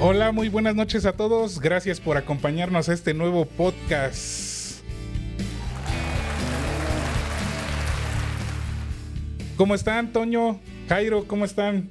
[0.00, 1.60] Hola, muy buenas noches a todos.
[1.60, 4.80] Gracias por acompañarnos a este nuevo podcast.
[9.56, 10.60] ¿Cómo están, Toño?
[10.88, 11.88] Jairo, ¿cómo están?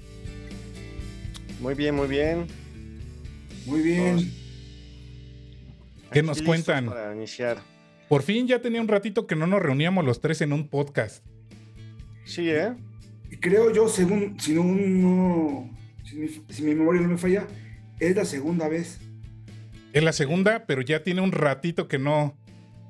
[1.59, 2.48] Muy bien, muy bien.
[3.65, 4.31] Muy bien.
[6.12, 6.85] ¿Qué Aquí nos cuentan?
[6.85, 7.57] Para iniciar.
[8.07, 11.26] Por fin ya tenía un ratito que no nos reuníamos los tres en un podcast.
[12.23, 12.71] Sí, ¿eh?
[13.41, 15.70] Creo yo, según, si no, no-
[16.05, 17.45] si, mi, si mi memoria no me falla,
[17.99, 18.99] es la segunda vez.
[19.93, 22.37] Es la segunda, pero ya tiene un ratito que no,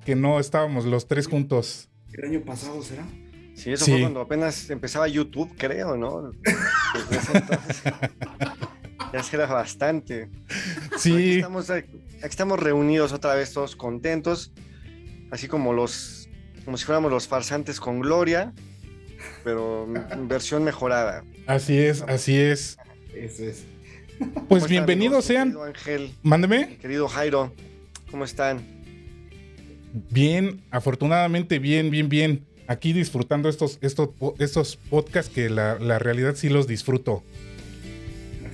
[0.05, 1.89] que no estábamos los tres juntos.
[2.14, 3.05] El año pasado será.
[3.55, 3.91] Sí, eso Sí.
[3.91, 6.31] fue cuando apenas empezaba YouTube, creo, ¿no?
[6.31, 7.83] Desde ese entonces.
[9.14, 10.30] ya será bastante.
[10.88, 11.89] Aquí Sí, estamos, aquí
[12.23, 14.52] estamos reunidos otra vez todos contentos,
[15.31, 16.30] así como los,
[16.66, 18.53] como si fuéramos los farsantes con gloria,
[19.44, 21.23] pero en versión mejorada.
[21.47, 22.77] así es, así es.
[23.16, 23.66] Eso es.
[24.20, 25.50] ¿Cómo Pues están, bienvenidos sean.
[25.50, 26.78] Querido Ángel, Mándeme.
[26.78, 27.54] querido Jairo,
[28.10, 28.62] ¿cómo están?
[30.12, 32.45] Bien, afortunadamente bien, bien, bien.
[32.68, 37.23] Aquí disfrutando estos, estos, estos podcasts que la, la realidad sí los disfruto.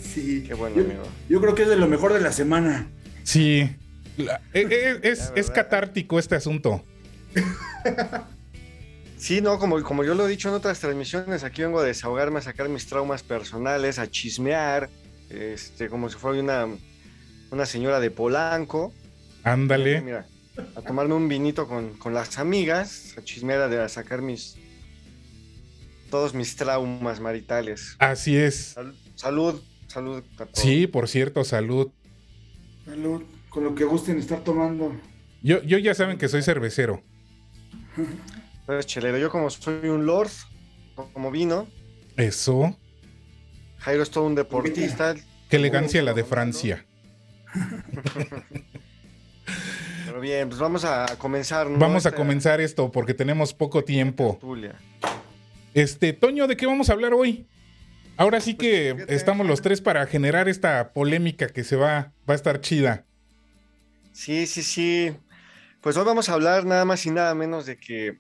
[0.02, 0.44] Sí.
[0.46, 1.04] Qué bueno, yo, amigo.
[1.30, 2.88] yo creo que es de lo mejor de la semana.
[3.24, 3.70] Sí.
[4.18, 5.54] La- e- e- es, La es verdad.
[5.56, 6.84] catártico este asunto.
[9.18, 12.40] Sí, no, como, como yo lo he dicho en otras transmisiones, aquí vengo a desahogarme,
[12.40, 14.90] a sacar mis traumas personales, a chismear,
[15.34, 16.68] este, como si fuera una,
[17.52, 18.94] una señora de Polanco.
[19.44, 20.02] Ándale.
[20.02, 20.26] Mira,
[20.76, 24.56] a tomarme un vinito con, con las amigas, a chismear, a, a sacar mis
[26.10, 27.96] todos mis traumas maritales.
[28.00, 28.74] Así es.
[28.76, 30.60] Sal- salud, salud a todos.
[30.60, 31.92] Sí, por cierto, salud.
[32.86, 34.96] Salud, con lo que gusten estar tomando.
[35.42, 37.02] Yo, yo ya saben que soy cervecero.
[38.66, 40.30] Pues, chelero, yo como soy un lord,
[41.14, 41.68] como vino,
[42.16, 42.78] Eso.
[43.84, 45.16] Jairo es todo un deportista,
[45.50, 46.86] Qué elegancia la de Francia.
[50.06, 51.70] pero bien, pues vamos a comenzar.
[51.70, 51.78] ¿no?
[51.78, 54.40] Vamos a Esta comenzar esto porque tenemos poco tiempo.
[55.74, 57.46] Este, Toño, ¿de qué vamos a hablar hoy?
[58.16, 59.16] Ahora sí que Pues, fíjate.
[59.16, 63.06] estamos los tres para generar esta polémica que se va, va a estar chida.
[64.12, 65.16] Sí, sí, sí.
[65.82, 68.20] Pues hoy vamos a hablar nada más y nada menos de que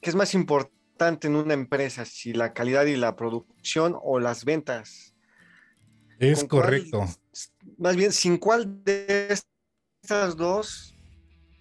[0.00, 0.74] qué es más importante
[1.08, 5.14] en una empresa, si la calidad y la producción o las ventas.
[6.18, 7.06] Es ¿Con cuál- correcto.
[7.78, 9.28] Más bien, ¿sin cuál de
[10.02, 10.94] estas dos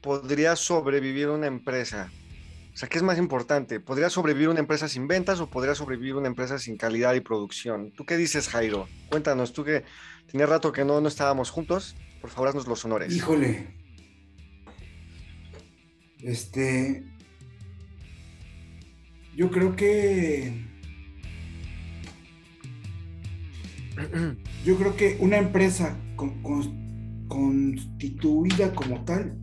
[0.02, 2.12] podría sobrevivir una empresa?
[2.74, 3.80] O sea, ¿qué es más importante?
[3.80, 7.92] ¿Podría sobrevivir una empresa sin ventas o podría sobrevivir una empresa sin calidad y producción?
[7.92, 8.88] ¿Tú qué dices, Jairo?
[9.10, 9.84] Cuéntanos, tú que
[10.30, 13.14] tenía rato que no, no estábamos juntos, por favor, haznos los honores.
[13.16, 13.76] Híjole.
[16.22, 17.04] Este.
[19.40, 20.52] Yo creo que.
[24.66, 29.38] Yo creo que una empresa con- con- constituida como tal,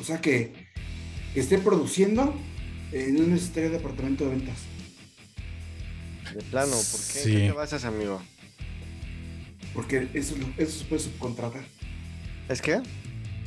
[0.00, 0.52] o sea que,
[1.34, 2.36] que esté produciendo,
[2.92, 4.58] eh, no necesitaría departamento de ventas.
[6.32, 7.18] De plano, ¿por qué?
[7.18, 7.32] Sí.
[7.32, 8.22] ¿Qué te basas, amigo?
[9.74, 11.64] Porque eso, lo- eso se puede subcontratar.
[12.48, 12.80] ¿Es que?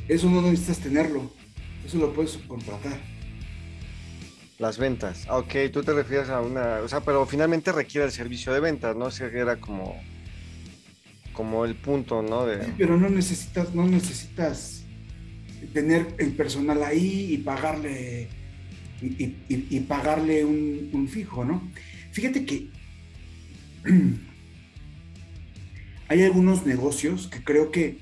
[0.08, 1.32] Eso no necesitas tenerlo.
[1.86, 3.00] Eso lo puedes subcontratar.
[4.60, 5.26] Las ventas.
[5.30, 6.80] Ok, tú te refieres a una.
[6.84, 9.06] O sea, pero finalmente requiere el servicio de ventas, ¿no?
[9.06, 9.96] O sea, que era como.
[11.32, 12.44] Como el punto, ¿no?
[12.46, 14.84] Sí, pero no necesitas, no necesitas
[15.72, 18.28] tener el personal ahí y pagarle
[19.00, 21.66] y, y- y- y pagarle un, un fijo, ¿no?
[22.12, 22.68] Fíjate que
[26.08, 27.98] hay algunos negocios que creo que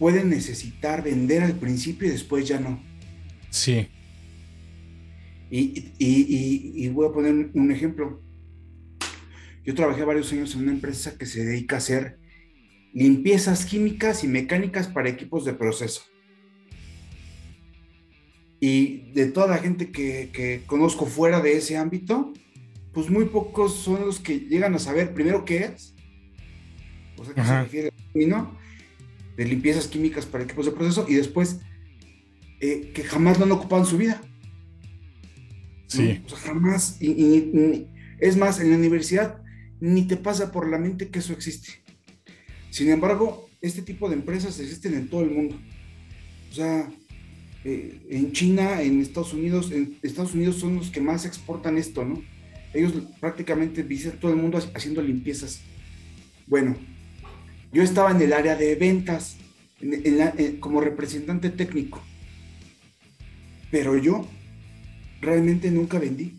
[0.00, 2.82] pueden necesitar vender al principio y después ya no.
[3.50, 3.86] Sí.
[5.54, 6.26] Y, y-
[6.78, 8.22] y- y voy a poner un- ejemplo.
[9.66, 12.18] Yo trabajé varios años en una empresa que se dedica a hacer
[12.94, 16.00] limpiezas químicas y mecánicas para equipos de proceso.
[18.60, 22.32] Y de toda la gente que, que conozco fuera de ese ámbito,
[22.94, 25.94] pues muy pocos son los que llegan a saber primero qué es,
[27.18, 28.58] o sea, qué se refiere al término
[29.36, 31.60] de limpiezas químicas para equipos de proceso, y después
[32.60, 34.22] eh, que jamás lo han ocupado en su vida.
[35.92, 36.22] Sí.
[36.26, 36.96] O sea, jamás.
[37.00, 37.86] Y
[38.18, 39.42] Es más, en la universidad
[39.80, 41.82] ni te pasa por la mente que eso existe.
[42.70, 45.58] Sin embargo, este tipo de empresas existen en todo el mundo.
[46.50, 46.88] O sea,
[47.64, 52.04] eh, en China, en Estados Unidos, en Estados Unidos son los que más exportan esto,
[52.04, 52.22] ¿no?
[52.72, 55.60] Ellos prácticamente visitan todo el mundo haciendo limpiezas.
[56.46, 56.76] Bueno,
[57.72, 59.36] yo estaba en el área de ventas,
[60.60, 62.00] como representante técnico,
[63.70, 64.28] pero yo
[65.22, 66.38] realmente nunca vendí.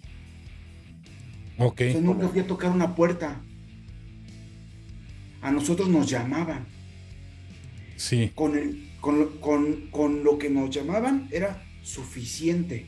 [1.57, 1.81] Ok.
[2.01, 3.41] nunca fui a tocar una puerta.
[5.41, 6.67] A nosotros nos llamaban.
[7.95, 8.31] Sí.
[8.35, 12.85] Con, el, con, con, con lo que nos llamaban era suficiente,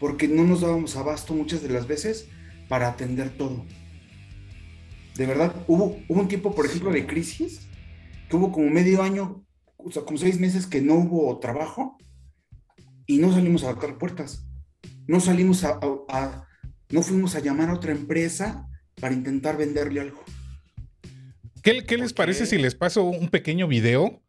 [0.00, 2.28] porque no nos dábamos abasto muchas de las veces
[2.68, 3.64] para atender todo.
[5.16, 7.66] De verdad, hubo, hubo un tiempo, por ejemplo, de crisis,
[8.28, 9.44] que hubo como medio año,
[9.76, 11.96] o sea, como seis meses que no hubo trabajo
[13.06, 14.46] y no salimos a tocar puertas.
[15.06, 15.78] No salimos a,
[16.90, 18.66] no fuimos a llamar a otra empresa
[19.00, 20.22] para intentar venderle algo.
[21.62, 24.22] ¿Qué, qué les parece si les paso un pequeño video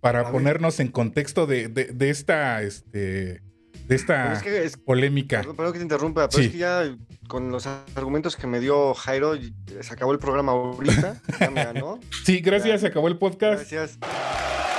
[0.00, 3.42] para ponernos en contexto de, de, esta, este,
[3.88, 4.40] de esta
[4.84, 5.42] polémica?
[5.42, 6.96] Perdón, que te interrumpa, pero es que ya
[7.26, 9.34] con los argumentos que me dio Jairo,
[9.80, 11.98] se acabó el programa ahorita, ya me ganó.
[12.24, 13.70] Sí, gracias, se acabó el podcast.
[13.70, 13.98] Gracias.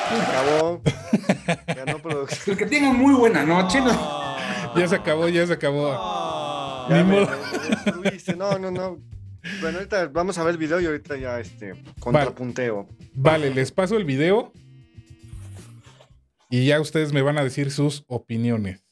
[0.09, 0.81] Se acabó.
[1.75, 2.53] Ganó producción.
[2.53, 3.81] El que tengan muy buena noche.
[3.81, 4.26] ¿no?
[4.77, 5.91] Ya se acabó, ya se acabó.
[8.37, 8.97] no, no, no.
[9.61, 12.87] Bueno, ahorita vamos a ver el video y ahorita ya este contrapunteo.
[13.13, 14.51] Vale, les paso el video
[16.49, 18.86] y ya ustedes me van a decir sus opiniones.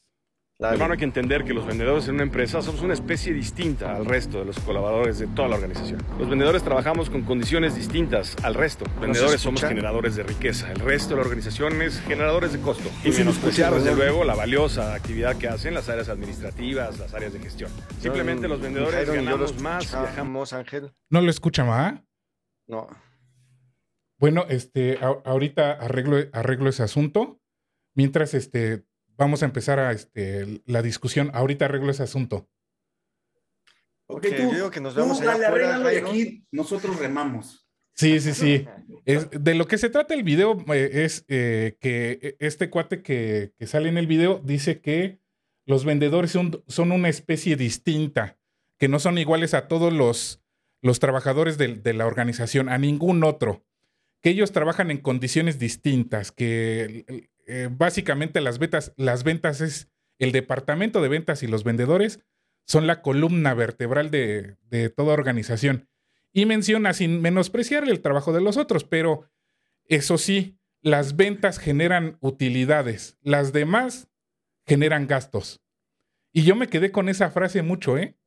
[0.58, 4.06] Hermano, hay que entender que los vendedores en una empresa somos una especie distinta al
[4.06, 6.02] resto de los colaboradores de toda la organización.
[6.18, 8.86] Los vendedores trabajamos con condiciones distintas al resto.
[9.02, 10.72] Vendedores somos generadores de riqueza.
[10.72, 12.90] El resto de la organización es generadores de costo.
[13.04, 17.40] Y menospreciar, desde luego, la valiosa actividad que hacen las áreas administrativas, las áreas de
[17.40, 17.70] gestión.
[18.00, 20.54] Simplemente los vendedores ganamos más y viajamos.
[20.54, 20.94] Ángel.
[21.10, 22.02] ¿No lo escucha más?
[22.66, 22.88] No.
[24.18, 27.42] Bueno, este, ahorita arreglo, arreglo ese asunto.
[27.94, 28.86] Mientras, este,
[29.18, 31.32] vamos a empezar a este, la discusión.
[31.34, 32.48] Ahorita arreglo ese asunto.
[34.08, 37.68] Ok, tú, digo que nos vamos a dale, aquí nosotros remamos.
[37.96, 38.68] Sí, sí, sí.
[39.06, 43.88] de lo que se trata el video eh, es eh, que este cuate que, sale
[43.88, 45.22] en el video dice que
[45.66, 48.38] los vendedores son, son, una especie distinta,
[48.78, 50.44] que no son iguales a todos los,
[50.82, 53.66] los trabajadores de, de, la organización, a ningún otro,
[54.22, 59.90] que ellos trabajan en condiciones distintas, que eh, básicamente las ventas, las ventas es
[60.20, 62.20] el departamento de ventas y los vendedores
[62.66, 64.58] son la columna vertebral de,
[64.96, 65.88] toda organización.
[66.34, 69.30] Y menciona sin menospreciar el trabajo de los otros, pero
[69.86, 74.10] eso sí, las ventas generan utilidades, las demás
[74.66, 75.62] generan gastos.
[76.34, 78.18] Y yo me quedé con esa frase mucho, ¿eh?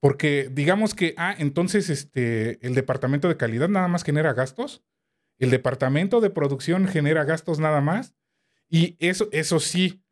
[0.00, 4.84] Porque digamos que, ah, entonces este, el departamento de calidad nada más genera gastos,
[5.38, 8.14] el departamento de producción genera gastos nada más,
[8.68, 10.02] y eso, eso sí,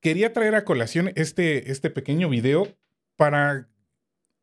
[0.00, 2.76] quería traer a colación este, este pequeño video
[3.16, 3.68] para,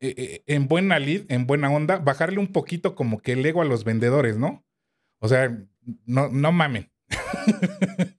[0.00, 3.62] eh, eh, en buena lead, en buena onda, bajarle un poquito como que el ego
[3.62, 4.64] a los vendedores, ¿no?
[5.18, 5.56] O sea,
[6.04, 6.92] no, no mamen.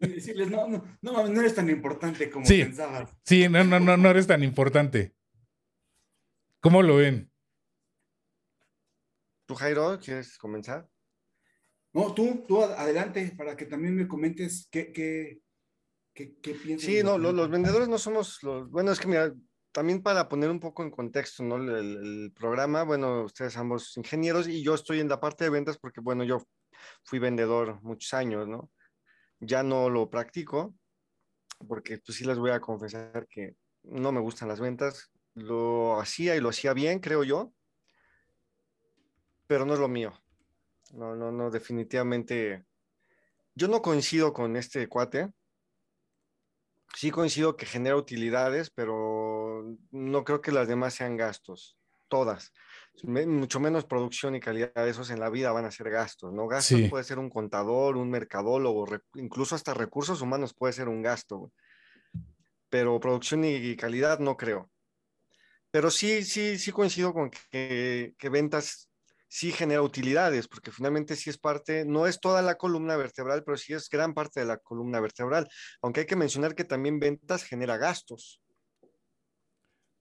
[0.02, 3.16] Y decirles, no, no, no, no eres tan importante como pensabas.
[3.24, 5.16] Sí, no, no, no, no eres tan importante.
[6.60, 7.32] ¿Cómo lo ven?
[9.46, 10.90] ¿Tú, Jairo, quieres comenzar?
[11.98, 15.42] No, tú, tú adelante para que también me comentes qué, qué,
[16.14, 16.86] qué, piensas.
[16.86, 18.70] Sí, no, los, vendedores no somos los.
[18.70, 19.34] Bueno, es que mira,
[19.72, 21.56] también para poner un poco en contexto, ¿no?
[21.56, 26.00] El, programa, bueno, ustedes ambos ingenieros y yo estoy en la parte de ventas porque,
[26.00, 26.44] bueno, yo
[27.04, 28.70] fui vendedor muchos años, ¿no?
[29.40, 30.76] Ya no lo practico
[31.68, 35.10] porque pues sí les voy a confesar que no me gustan las ventas.
[35.34, 37.54] Lo hacía y lo hacía bien, creo yo,
[39.48, 40.14] pero no es lo mío.
[40.92, 42.66] No, no, no, definitivamente.
[43.56, 45.32] Yo no coincido con este cuate.
[46.96, 51.78] Sí coincido que genera utilidades, pero no creo que las demás sean gastos.
[52.10, 52.54] Todas.
[53.04, 56.48] mucho menos producción y calidad de esos en la vida van a ser gastos, ¿no?
[56.48, 61.52] Gastos puede ser un contador, un mercadólogo, incluso hasta recursos humanos puede ser un gasto.
[62.70, 64.70] Pero producción y calidad no creo.
[65.70, 68.87] Pero sí, sí, sí coincido con que, que ventas
[69.28, 73.58] sí genera utilidades, porque finalmente sí es parte, no es toda la columna vertebral, pero
[73.58, 75.48] sí es gran parte de la columna vertebral,
[75.82, 78.42] aunque hay que mencionar que también ventas genera gastos.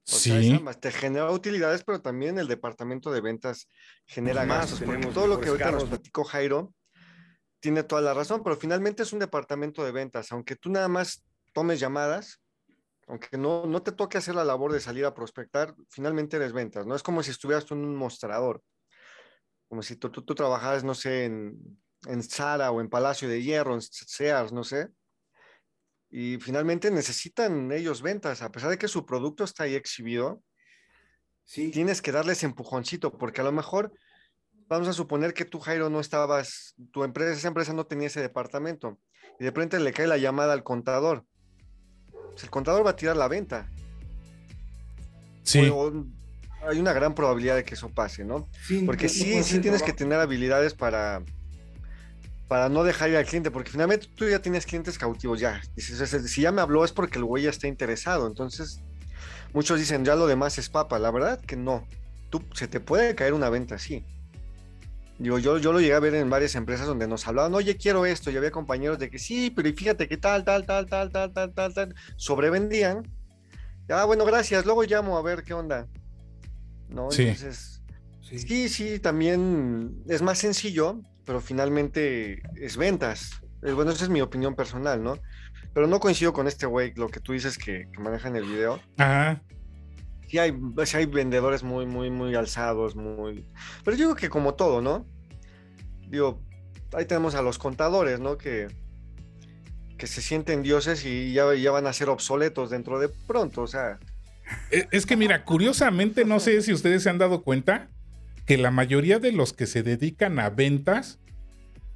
[0.04, 0.60] sí.
[0.80, 3.68] te genera utilidades, pero también el departamento de ventas
[4.06, 4.80] genera gastos.
[4.80, 6.72] Porque todo lo que ahorita nos platicó Jairo
[7.58, 10.30] tiene toda la razón, pero finalmente es un departamento de ventas.
[10.30, 12.40] Aunque tú nada más tomes llamadas,
[13.08, 16.86] aunque no, no te toque hacer la labor de salir a prospectar, finalmente eres ventas,
[16.86, 16.94] ¿no?
[16.94, 18.62] Es como si estuvieras tú en un mostrador,
[19.68, 21.58] como si tú, tú, tú trabajaras, no sé, en,
[22.06, 24.88] en Zara o en Palacio de Hierro, en Sears, no sé,
[26.10, 30.42] y finalmente necesitan ellos ventas, a pesar de que su producto está ahí exhibido,
[31.48, 33.92] Sí, tienes que darles empujoncito, porque a lo mejor
[34.66, 38.20] vamos a suponer que tú, Jairo, no estabas, tu empresa, esa empresa no tenía ese
[38.20, 38.98] departamento,
[39.38, 41.24] y de repente le cae la llamada al contador.
[42.32, 43.70] Pues el contador va a tirar la venta.
[45.44, 45.68] Sí.
[45.68, 46.04] O- o
[46.68, 48.48] hay una gran probabilidad de que eso pase, ¿no?
[48.62, 51.22] sí, Porque sí, sí tienes que tener habilidades para,
[52.48, 55.60] para no dejar ir al cliente, porque finalmente tú ya tienes clientes cautivos, ya.
[55.74, 58.26] Dices, "Ese- si ya me habló es porque el güey ya está interesado.
[58.26, 58.80] Entonces,
[59.52, 60.98] muchos dicen, ya lo demás es papa.
[60.98, 61.86] La verdad que no.
[62.30, 64.04] Tú, se te puede caer una venta así.
[65.18, 68.04] Digo, yo, yo lo llegué a ver en varias empresas donde nos hablaban, oye, quiero
[68.04, 71.32] esto, y había compañeros de que sí, pero fíjate que tal, tal, tal, tal, tal,
[71.32, 73.02] tal, tal, tal, sobrevendían.
[73.88, 75.86] Ah, bueno, gracias, luego llamo a ver qué onda.
[76.88, 77.10] ¿No?
[77.10, 77.22] Sí.
[77.22, 77.82] Entonces,
[78.28, 78.40] Sí.
[78.40, 83.40] Sí, sí, también es más sencillo, pero finalmente es ventas.
[83.62, 85.16] Eh, Bueno, esa es mi opinión personal, ¿no?
[85.72, 88.44] Pero no coincido con este güey, lo que tú dices que, que maneja en el
[88.44, 88.80] video.
[88.96, 89.40] Ajá.
[90.28, 93.46] Sí hay, sí hay vendedores muy, muy, muy alzados, muy...
[93.84, 95.06] Pero yo digo que como todo, ¿no?
[96.08, 96.42] Digo,
[96.94, 98.36] ahí tenemos a los contadores, ¿no?
[98.38, 98.66] Que,
[99.96, 103.66] que se sienten dioses y ya, ya van a ser obsoletos dentro de pronto, o
[103.68, 104.00] sea...
[104.70, 107.88] E- Es que mira, curiosamente, no sé si ustedes se han dado cuenta
[108.44, 111.18] que la mayoría de los que se dedican a ventas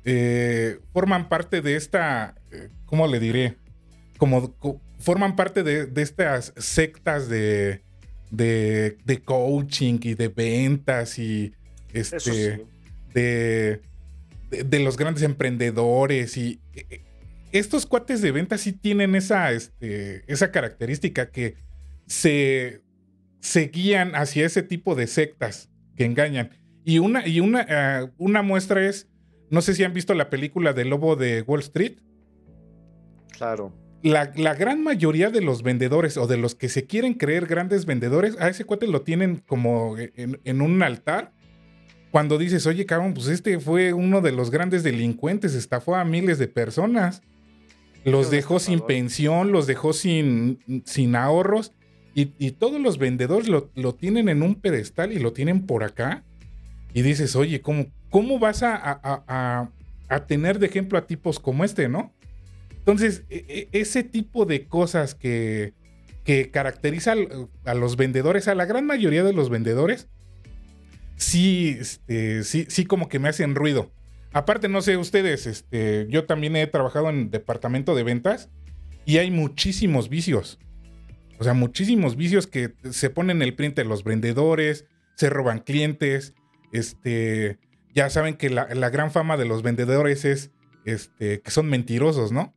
[0.04, 3.56] eh, forman parte de esta, eh, ¿cómo le diré?
[4.18, 7.82] Como co- forman parte de, de estas sectas de,
[8.30, 11.54] de, de coaching y de ventas y
[11.92, 12.62] este, sí.
[13.14, 13.80] de,
[14.50, 17.02] de, los grandes emprendedores y eh,
[17.52, 21.54] estos cuates de ventas sí tienen esa, este, esa característica que
[22.10, 22.82] se,
[23.38, 26.50] se guían hacia ese tipo de sectas que engañan.
[26.84, 29.08] Y una, y una, ah, una muestra es,
[29.48, 31.98] no sé si han visto la película del lobo de Wall Street.
[33.30, 33.72] Claro.
[34.02, 37.86] La, la gran mayoría de los vendedores o de los que se quieren creer grandes
[37.86, 41.32] vendedores, a ese cuate lo tienen como en, en un altar.
[42.10, 46.40] Cuando dices, oye, cabrón, pues este fue uno de los grandes delincuentes, estafó a miles
[46.40, 47.22] de personas,
[48.04, 51.72] los dejó sin pensión, los dejó sin, sin ahorros,
[52.14, 56.24] y, todos los vendedores lo, lo tienen en un pedestal y lo tienen por acá.
[56.92, 59.70] Y dices, oye, ¿cómo, cómo vas a, a-
[60.08, 62.12] a- tener de ejemplo a tipos como este, no?
[62.78, 65.72] Entonces, e- e- ese tipo de cosas que,
[66.24, 67.14] que caracteriza
[67.64, 70.08] a los vendedores, a la gran mayoría de los vendedores,
[71.16, 73.92] sí, este, sí, sí como que me hacen ruido.
[74.32, 78.48] Aparte, no sé ustedes, este, yo también he trabajado en departamento de ventas
[79.04, 80.58] y hay muchísimos vicios.
[81.40, 86.34] O sea, muchísimos vicios que se ponen el print de los vendedores, se roban clientes,
[86.70, 87.58] este,
[87.94, 90.50] ya saben que la, gran fama de los vendedores es
[90.84, 92.54] este, que son mentirosos, ¿no?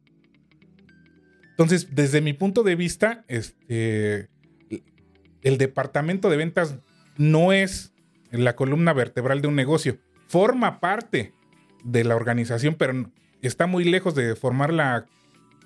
[1.52, 4.28] Entonces, desde mi punto de vista, este,
[5.44, 6.76] el departamento de ventas
[7.16, 7.94] no es
[8.32, 9.98] la columna vertebral de un negocio.
[10.28, 11.32] Forma parte
[11.86, 13.10] de la organización, pero
[13.42, 15.06] está muy lejos de formar la,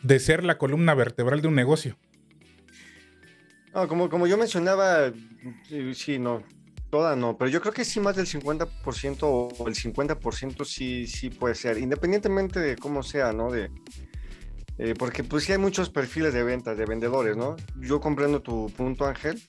[0.04, 1.98] de ser la columna vertebral de un negocio.
[3.86, 5.12] Como, como yo mencionaba,
[5.68, 6.42] sí, sí, no,
[6.90, 11.30] toda no, pero yo creo que sí más del 50% o el 50% sí, sí
[11.30, 13.52] puede ser, independientemente de cómo sea, ¿no?
[13.52, 13.70] De,
[14.80, 17.56] eh, porque pues sí hay muchos perfiles de ventas, de vendedores, ¿no?
[17.80, 19.42] Yo comprendo tu punto, Ángel.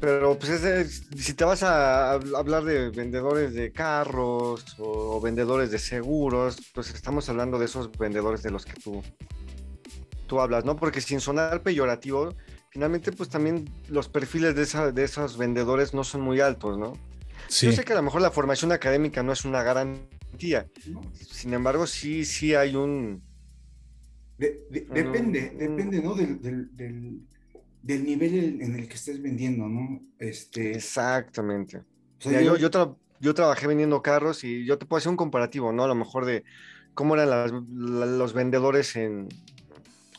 [0.00, 5.78] Pero pues si te vas a hab- hablar de vendedores de carros o vendedores de
[5.78, 9.02] seguros, pues estamos hablando de esos vendedores de los que tú,
[10.30, 10.76] tú hablas, ¿no?
[10.76, 12.34] Porque sin sonar peyorativo,
[12.70, 16.96] finalmente pues también los perfiles de, esa- de esos vendedores no son muy altos, ¿no?
[17.48, 17.66] Sí.
[17.66, 20.68] Yo sé que a lo mejor la formación académica no es una garantía,
[21.14, 23.22] sin embargo sí, sí hay un...
[24.38, 26.14] De- de- depende, depende, ¿no?
[26.14, 27.20] Del, del- del-
[27.82, 30.00] del nivel en, el que estés vendiendo, ¿no?
[30.20, 31.78] Este, Exactamente.
[31.78, 31.82] o
[32.20, 35.10] sea, Mira, yo, yo- yo, tra- yo trabajé vendiendo carros y yo te puedo hacer
[35.10, 35.82] un comparativo, ¿no?
[35.82, 36.44] A lo mejor de
[36.94, 39.28] cómo eran las- la- los vendedores en,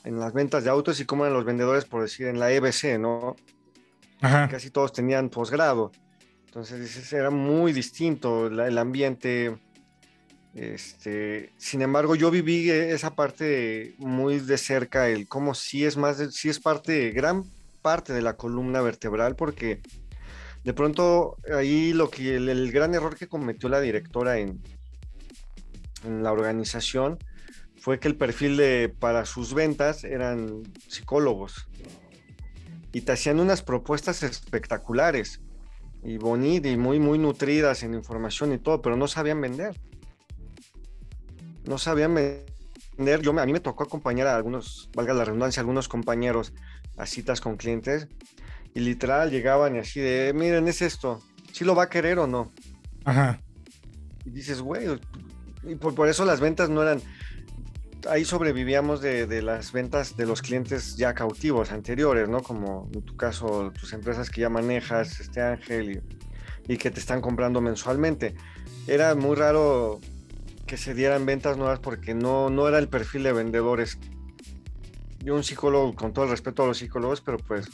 [0.04, 2.98] en las ventas de autos y cómo eran los vendedores, por decir, en la EBC,
[3.00, 3.36] ¿no?
[4.22, 4.48] Ajá.
[4.50, 5.92] Casi todos tenían posgrado.
[6.48, 9.58] Entonces, era muy distinto la- el ambiente.
[10.54, 16.18] Este, sin embargo, yo viví esa parte muy de cerca, el cómo sí es más,
[16.18, 17.46] de- sí es parte, gran
[17.82, 19.80] parte de la columna vertebral, porque
[20.66, 24.62] de pronto ahí lo que el, el gran error que cometió la directora en,
[26.06, 27.18] en la organización
[27.82, 31.68] fue que el perfil de, para sus ventas eran psicólogos.
[32.94, 35.42] Y te hacían unas propuestas espectaculares
[36.04, 39.82] y bonitas y muy, muy nutridas en información y todo, pero no sabían vender.
[41.66, 43.22] No sabían vender.
[43.24, 46.54] Yo, a mí me tocó acompañar a algunos, valga la redundancia, a algunos compañeros
[46.98, 48.08] a citas con clientes
[48.76, 51.20] y literal llegaban y así de, miren, es esto,
[51.52, 52.52] si lo va a querer o no.
[53.06, 53.42] Ajá.
[54.24, 54.88] Y dices, güey,
[55.64, 57.02] y por, por eso las ventas no eran,
[58.10, 62.42] ahí sobrevivíamos de, las ventas de los clientes ya cautivos anteriores, ¿no?
[62.42, 66.04] Como en tu caso, tus empresas que ya manejas, este Ángel,
[66.68, 68.36] y, y, que te están comprando mensualmente.
[68.88, 70.00] Era muy raro
[70.66, 73.98] que se dieran ventas nuevas porque no, no era el perfil de vendedores.
[75.20, 77.68] Yo un psicólogo, con todo el respeto a los psicólogos, pero pues,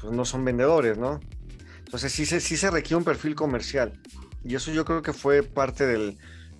[0.00, 1.20] pues no son vendedores, ¿no?
[1.78, 4.00] Entonces sí se, sí se requiere un perfil comercial.
[4.44, 6.18] Y eso yo creo que fue parte del,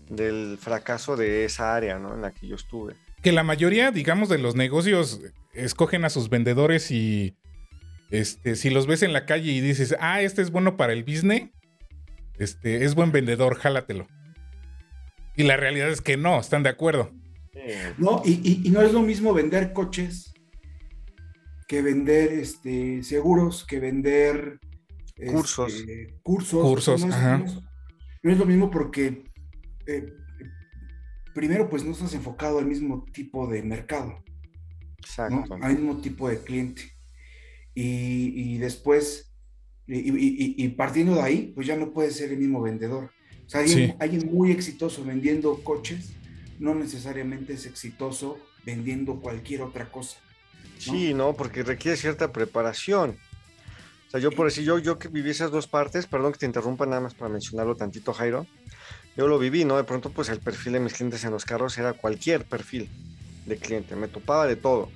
[0.09, 2.15] del fracaso de esa área ¿no?
[2.15, 2.95] en la que yo estuve.
[3.23, 5.21] Que la mayoría, digamos, de los negocios
[5.55, 7.37] escogen a sus vendedores y
[8.11, 11.05] este, si los ves en la calle y dices, ah, este es bueno para el
[11.05, 11.51] business,
[12.39, 14.07] este, es buen vendedor, jálatelo.
[15.37, 17.11] Y la realidad es que no, están de acuerdo.
[17.97, 20.35] No, y, y, y no es lo mismo vender coches
[21.67, 24.61] que vender este, seguros, que vender
[25.17, 25.75] cursos.
[25.75, 26.63] Este, cursos.
[26.63, 27.39] Cursos, no es, ajá.
[27.39, 27.55] no es,
[28.23, 29.24] no es lo mismo porque
[29.87, 30.13] eh,
[31.35, 34.23] primero, pues no estás enfocado al mismo tipo de mercado,
[34.99, 35.57] Exacto.
[35.57, 35.65] ¿no?
[35.65, 36.83] al mismo tipo de cliente.
[37.75, 39.33] Y, y después,
[39.87, 43.11] y, y, y, partiendo de ahí, pues ya no puedes ser el mismo vendedor.
[43.47, 43.97] O sea, alguien, Sí.
[43.99, 46.13] alguien muy exitoso vendiendo coches
[46.61, 50.19] no necesariamente es exitoso vendiendo cualquier otra cosa.
[50.79, 53.17] Sí, no, porque requiere cierta preparación.
[54.07, 56.47] O sea, yo por decir, yo, yo que viví esas dos partes, perdón que te
[56.47, 58.47] interrumpa nada más para mencionarlo tantito, Jairo.
[59.17, 59.77] Yo lo viví, ¿no?
[59.77, 62.91] De pronto, pues el perfil de mis clientes en los carros era cualquier perfil
[63.47, 64.89] de cliente, me topaba de todo.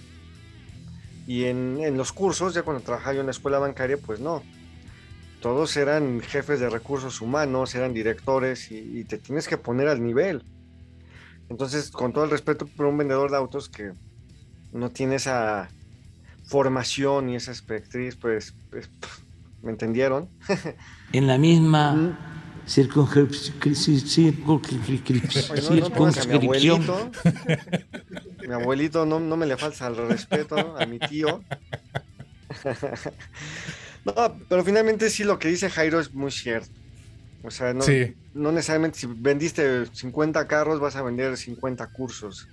[1.27, 4.43] Y en, en los cursos, ya cuando trabajaba yo en la escuela bancaria, pues no.
[5.41, 10.03] Todos eran jefes de recursos humanos, eran directores y, y te tienes que poner al
[10.03, 10.43] nivel.
[11.49, 13.93] Entonces, con todo el respeto por un vendedor de autos que
[14.73, 15.69] no tiene esa
[16.45, 18.91] formación y esa espectriz, pues, pues,
[19.63, 20.29] ¿me entendieron?
[21.13, 22.38] en la misma.
[22.69, 24.37] Circunscripción.
[26.29, 27.11] Mi abuelito.
[28.47, 31.43] Mi abuelito no, no me le falta el respeto a mi tío.
[34.05, 34.15] No,
[34.49, 36.71] pero finalmente sí lo que dice Jairo es muy cierto.
[37.43, 38.15] O sea, no, Sí.
[38.33, 42.49] no necesariamente si vendiste 50 carros vas a vender 50 cursos.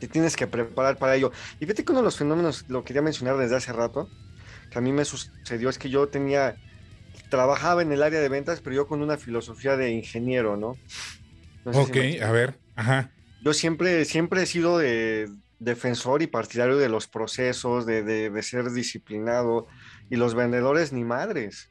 [0.00, 1.32] Te tienes que preparar para ello.
[1.60, 4.10] Y fíjate que uno de los fenómenos, lo quería mencionar desde hace rato,
[4.70, 6.56] que a mí me sucedió es que yo tenía,
[7.28, 10.76] trabajaba en el área de ventas, pero yo con una filosofía de ingeniero, ¿no?
[11.64, 11.78] No sé
[12.18, 13.10] Ok, a ver, ajá.
[13.42, 18.42] yo siempre, siempre he sido de defensor y partidario de los procesos, de, de- de
[18.42, 19.66] ser disciplinado,
[20.10, 21.70] y los vendedores ni madres.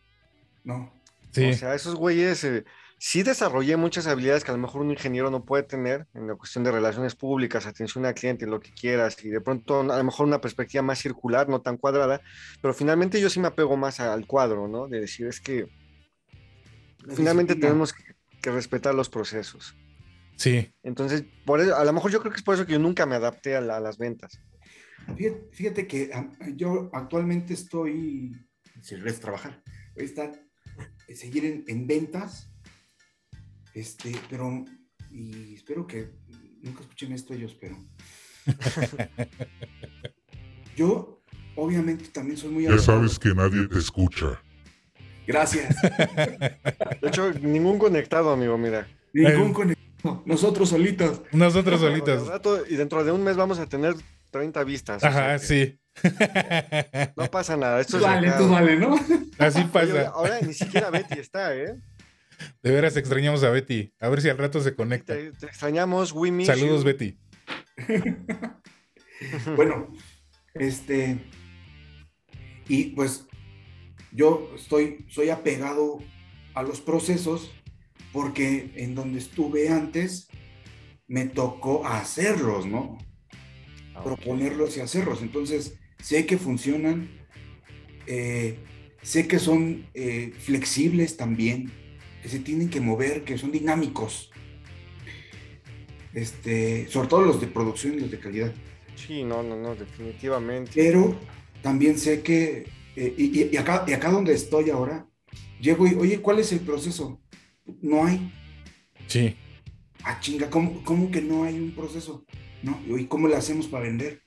[0.64, 0.92] ¿no?
[1.32, 1.46] Sí.
[1.52, 2.66] O sea, esos güeyes eh,
[3.08, 6.34] sí desarrollé muchas habilidades que a lo mejor un ingeniero no puede tener en la
[6.34, 10.04] cuestión de relaciones públicas, atención al cliente, lo que quieras, y de pronto a lo
[10.04, 12.20] mejor una perspectiva más circular, no tan cuadrada,
[12.64, 14.88] pero finalmente yo sí me apego más al cuadro, ¿no?
[14.88, 15.68] De decir, es que
[17.06, 17.68] La finalmente disciplina.
[17.74, 19.76] tenemos que, que respetar los procesos.
[20.36, 20.74] Sí.
[20.82, 23.06] Entonces, por eso, a lo mejor yo creo que es por eso que yo nunca
[23.06, 24.42] me adapté a, la- a las ventas.
[25.16, 28.32] Fíjate, fíjate que ah, yo actualmente estoy,
[28.82, 29.64] si regreso a trabajar,
[29.94, 30.32] voy a estar,
[31.08, 32.50] eh, seguir en, en ventas,
[33.76, 34.66] este, pero,
[35.12, 36.10] y espero que
[36.62, 37.78] nunca escuchen esto ellos, pero
[40.76, 41.22] yo
[41.56, 42.64] obviamente también soy muy...
[42.64, 44.42] Ya sabes que nadie te escucha.
[45.28, 45.76] Gracias.
[47.02, 48.88] De hecho, ningún conectado, amigo, mira.
[49.14, 51.22] Ningún conectado, nosotros solitos.
[51.34, 52.28] Nosotros solitos.
[52.28, 53.96] rato, y dentro de un mes vamos a tener
[54.32, 54.98] 30 vistas.
[54.98, 55.80] o sea Ajá, que sí.
[57.18, 57.82] No pasa nada.
[57.82, 58.96] Esto Tú es vale, tú vale, ¿no?
[59.38, 60.08] Así Oye, pasa.
[60.10, 61.76] ahora ni siquiera Betty está, ¿eh?
[62.62, 63.94] De veras extrañamos a Betty.
[64.00, 65.14] A ver si al rato se conecta.
[65.14, 66.86] Te, te extrañamos, miss Saludos, you.
[66.86, 67.18] Betty.
[69.56, 69.94] Bueno,
[70.54, 71.20] este.
[72.68, 73.28] Y pues
[74.12, 76.00] yo estoy, soy apegado
[76.54, 77.52] a los procesos
[78.12, 80.28] porque en donde estuve antes
[81.08, 82.98] me tocó hacerlos, ¿no?
[83.94, 84.04] Ah.
[84.04, 85.22] Proponerlos y hacerlos.
[85.22, 87.10] Entonces, sé que funcionan,
[88.08, 88.58] eh,
[89.02, 91.72] sé que son eh, flexibles también,
[92.26, 94.32] que se tienen que mover, que son dinámicos.
[96.12, 98.52] Este, sobre todo los de producción y los de calidad.
[98.96, 100.72] Sí, no, no, no, definitivamente.
[100.74, 101.16] Pero
[101.62, 105.08] también sé que, eh, y, y- y acá, y acá donde estoy ahora,
[105.62, 107.22] llego y, oye, ¿cuál es el proceso?
[107.84, 108.32] No hay.
[109.06, 109.36] Sí.
[110.04, 112.26] Ah, chinga, ¿cómo, cómo que no hay un proceso?
[112.64, 112.82] ¿No?
[112.98, 114.24] ¿Y cómo le hacemos para vender?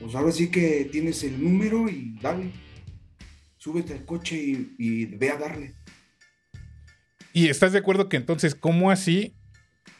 [0.00, 2.50] Pues ahora sí que tienes el número y dale.
[3.56, 5.74] Súbete al coche y, y ve a darle.
[7.36, 9.36] ¿Y estás de acuerdo que entonces, cómo así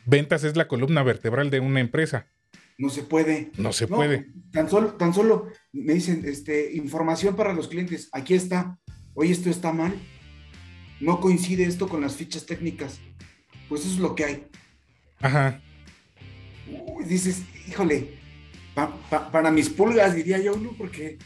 [0.07, 2.29] ventas es la columna vertebral de una empresa?
[2.79, 3.51] No se puede.
[3.59, 4.29] No se puede.
[4.53, 8.09] Tan solo, tan solo me dicen, este, información para los clientes.
[8.13, 8.79] Aquí está.
[9.13, 9.95] Oye, esto está mal.
[10.99, 13.01] No coincide esto con las fichas técnicas.
[13.69, 14.47] Pues eso es lo que hay.
[15.21, 15.61] Ajá.
[16.71, 18.15] Uy, dices, híjole,
[18.75, 20.73] pa- pa- para mis pulgas, diría yo, ¿no?
[20.73, 21.19] Porque,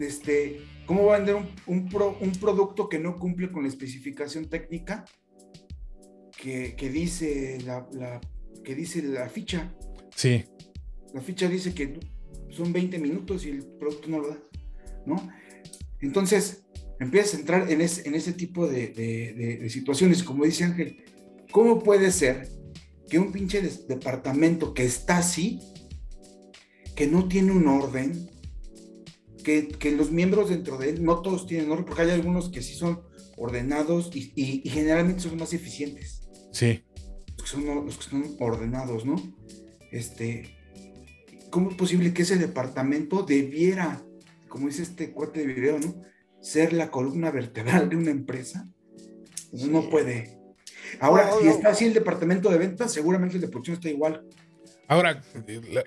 [0.00, 3.68] este, ¿cómo va a vender un, un pro- un producto que no cumple con la
[3.68, 5.04] especificación técnica
[6.40, 8.20] que, que dice la, la-
[8.64, 9.74] que dice la ficha?
[10.14, 10.44] Sí.
[11.14, 11.98] La ficha dice que
[12.50, 14.38] son 20 minutos y el producto no lo da,
[15.06, 15.28] ¿no?
[16.00, 16.64] Entonces,
[17.00, 20.64] empiezas a entrar en ese, en ese tipo de, de- de- de situaciones, como dice
[20.64, 21.04] Ángel,
[21.50, 22.48] ¿cómo puede ser
[23.08, 25.60] que un pinche departamento que está así,
[26.96, 28.28] que no tiene un orden,
[29.46, 32.62] que, que los miembros dentro de él, no todos tienen orden, porque hay algunos que
[32.62, 33.02] sí son
[33.36, 36.82] ordenados y, y- y generalmente son más eficientes Sí.
[37.38, 39.14] los que son, los que son ordenados, ¿no?
[39.92, 40.56] Este,
[41.50, 44.02] ¿cómo es posible que ese departamento debiera,
[44.48, 45.94] como dice este cuate de video, ¿no?
[46.40, 48.68] Ser la columna vertebral de una empresa?
[49.52, 50.40] Pues No puede.
[50.98, 54.26] Ahora, No, si está así el departamento de ventas, seguramente el de producción está igual.
[54.88, 55.20] Ahora,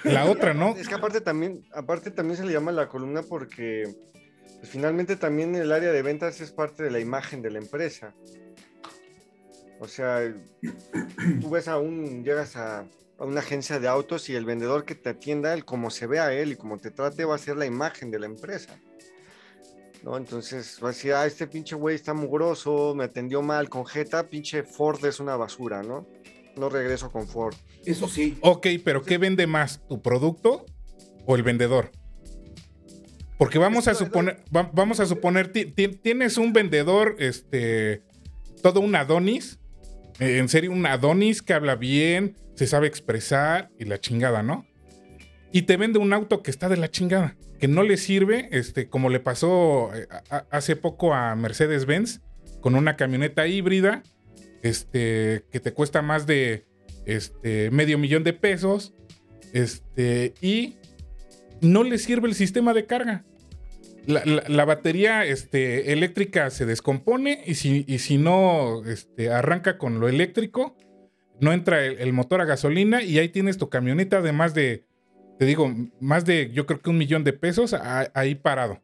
[0.03, 0.75] la, otra, ¿no?
[0.75, 3.95] Es que aparte también, aparte también se le llama la columna porque
[4.59, 8.13] pues, finalmente también el área de ventas es parte de la imagen de la empresa.
[9.79, 10.19] O sea,
[11.41, 12.85] tú ves a un, llegas a,
[13.19, 16.19] a una agencia de autos y el vendedor que te atienda, el cómo se ve
[16.19, 18.77] a él y cómo te trate va a ser la imagen de la empresa.
[20.03, 20.15] ¿No?
[20.15, 24.29] Entonces va a decir, ah, este pinche güey está mugroso, me atendió mal con Jeta,
[24.29, 26.07] pinche Ford es una basura, ¿no?
[26.59, 27.55] No regreso con Ford.
[27.85, 28.37] Eso sí.
[28.41, 29.81] Ok, pero ¿qué vende más?
[29.87, 30.65] ¿Tu producto
[31.25, 31.91] o el vendedor?
[33.37, 38.03] Porque vamos a suponer, va- vamos a suponer, ti- ti- tienes un vendedor, este,
[38.61, 39.59] todo un Adonis,
[40.19, 44.65] eh, en serio, un Adonis que habla bien, se sabe expresar y la chingada, ¿no?
[45.53, 48.89] Y te vende un auto que está de la chingada, que no le sirve, este,
[48.89, 52.19] como le pasó eh, a- a- hace poco a Mercedes-Benz,
[52.59, 54.03] con una camioneta híbrida,
[54.63, 56.65] este, que te cuesta más de
[57.05, 58.93] este, medio millón de pesos,
[59.53, 60.77] este, y
[61.61, 63.25] no le sirve el sistema de carga.
[64.07, 70.75] La, batería este, eléctrica se descompone y si, no este, arranca con lo eléctrico,
[71.39, 74.83] no entra el, motor a gasolina y ahí tienes tu camioneta de más de,
[75.37, 77.75] te digo, más de yo creo que un millón de pesos
[78.13, 78.81] ahí parado.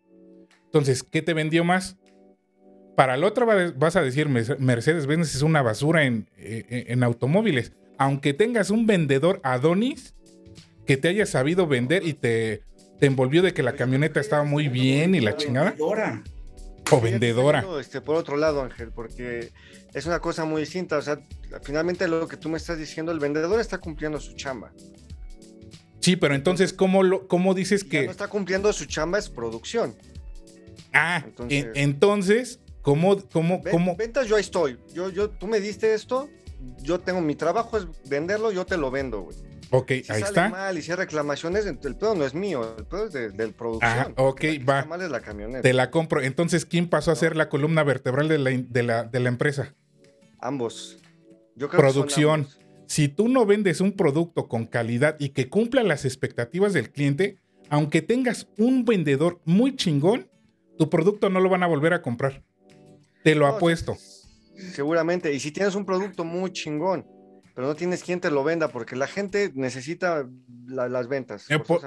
[0.65, 1.97] Entonces, ¿qué te vendió más?
[2.95, 7.03] Para la otra va- vas a decir, Merce- Mercedes-Benz es una basura en, eh, en
[7.03, 7.73] automóviles.
[7.97, 10.13] Aunque tengas un vendedor Adonis
[10.85, 12.61] que te haya sabido vender y te,
[12.99, 15.71] te envolvió de que la camioneta estaba muy bien y la chingada.
[15.71, 16.23] Vendedora.
[16.91, 17.65] O vendedora.
[17.81, 19.49] Este, por otro lado, Ángel, porque
[19.93, 20.97] es una cosa muy distinta.
[20.97, 21.19] O sea,
[21.63, 24.71] finalmente lo que tú me estás diciendo, el vendedor está cumpliendo su chamba.
[25.99, 28.05] Sí, pero entonces, ¿cómo, lo, cómo dices Ya que...
[28.05, 29.95] no está cumpliendo su chamba, es producción.
[30.93, 33.95] Ah, Entonces- en- entonces, ¿cómo, cómo, cómo?
[33.97, 34.77] Ventas, yo ahí estoy.
[34.93, 36.29] Yo, yo, tú me diste esto,
[36.81, 39.35] yo tengo mi trabajo es venderlo, yo te lo vendo, güey.
[39.71, 40.49] Ok, Si ahí sale está.
[40.49, 43.51] mal y si hay reclamaciones, el pedo no es mío, el pedo es de- del
[43.53, 43.91] producción.
[43.91, 44.85] Ajá, ok, que va.
[44.85, 45.61] Mal es la camioneta.
[45.63, 46.21] Te la compro.
[46.21, 49.73] Entonces, ¿quién pasó a ser la columna vertebral de la, de la, de la empresa?
[50.39, 50.97] Ambos.
[51.55, 52.39] Yo creo que son Producción.
[52.41, 52.59] ambos.
[52.87, 57.39] Si tú no vendes un producto con calidad y que cumpla las expectativas del cliente,
[57.69, 60.29] aunque tengas un vendedor muy chingón,
[60.77, 62.43] tu producto no lo van a volver a comprar.
[63.25, 63.97] Te lo No, apuesto.
[64.73, 65.33] Seguramente.
[65.33, 67.07] Y si tienes un producto muy chingón,
[67.55, 70.27] pero no tienes quien te lo venda, porque la gente necesita
[70.67, 71.81] la- las ventas, po-.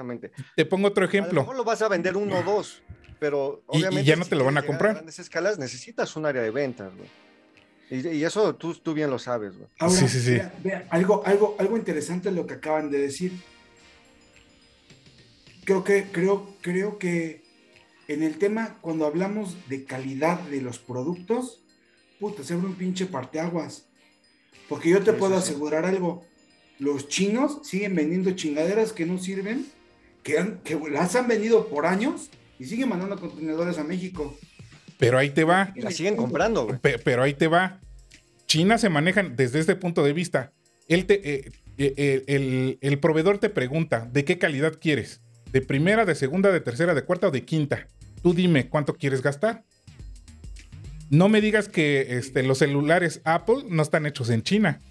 [0.57, 1.41] Te pongo otro A lo ejemplo.
[1.41, 2.83] mejor lo vas a vender uno o dos,
[3.21, 4.03] pero Y- y obviamente.
[4.03, 4.95] ya no si te lo van a comprar.
[4.95, 7.09] grandes escalas necesitas un área de ventas, güey.
[7.89, 9.69] Y, y eso tú, tú bien lo sabes, güey.
[9.79, 10.31] Ahora, Sí, sí, sí.
[10.33, 13.31] vea- vea, algo, algo, algo interesante lo que acaban de decir.
[15.63, 17.43] Creo que, creo, creo que
[18.09, 21.61] en el tema, cuando hablamos de calidad de los productos,
[22.19, 23.85] puta, se abre un pinche parteaguas.
[24.67, 26.25] Porque yo te puedo sí, asegurar algo.
[26.79, 29.65] Los chinos siguen vendiendo chingaderas que no sirven,
[30.23, 34.37] que, han- que las han vendido por años y siguen mandando contenedores a México.
[34.97, 35.71] Pero ahí te va.
[35.75, 36.77] Y la siguen comprando, güey.
[36.79, 37.79] Pe- pero ahí te va.
[38.47, 40.51] China se manejan desde este punto de vista.
[40.87, 45.21] Él te, eh, eh, eh, el, el proveedor te pregunta de qué calidad quieres.
[45.51, 47.87] ¿De primera, de segunda, de tercera, de cuarta o de quinta?
[48.23, 49.63] Tú dime cuánto quieres gastar.
[51.09, 54.81] No me digas que este, los celulares Apple no están hechos en China.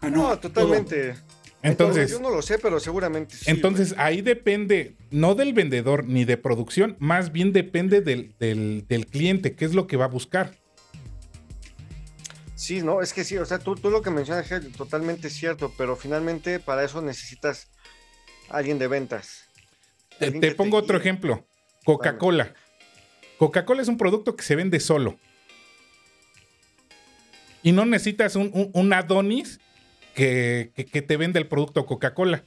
[0.00, 1.14] Ah, No, no, totalmente.
[1.62, 3.44] Entonces, yo no lo sé, pero seguramente sí.
[3.50, 9.06] entonces ahí depende, no del vendedor ni de producción, más bien depende del, del- del
[9.06, 10.52] cliente, qué es lo que va a buscar.
[12.54, 15.72] Sí, no, es que sí, o sea, tú, tú lo que mencionas es totalmente cierto,
[15.78, 17.68] pero finalmente para eso necesitas
[18.50, 19.43] alguien de ventas.
[20.18, 21.08] Te, pongo otro guíe.
[21.08, 21.46] ejemplo.
[21.84, 22.54] Coca-Cola.
[23.38, 25.18] Coca-Cola es un producto que se vende solo.
[27.62, 29.58] Y no necesitas un, un- un Adonis
[30.14, 32.44] que, que- que te vende el producto Coca-Cola.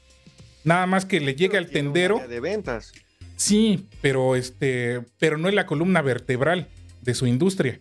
[0.64, 2.28] Nada más que le llegue Pero al tendero.
[2.28, 2.94] de ventas.
[3.36, 6.68] Sí, pero este, pero no es la columna vertebral
[7.02, 7.80] de su industria.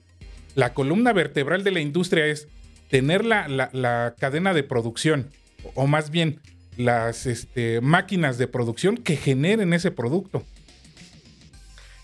[0.55, 2.49] La columna vertebral de la industria es
[2.89, 5.31] tener la, la- la cadena de producción,
[5.75, 6.41] o más bien
[6.77, 10.43] las este, máquinas de producción que generen ese producto.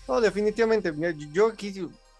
[0.07, 0.93] No, definitivamente.
[1.31, 1.73] Yo aquí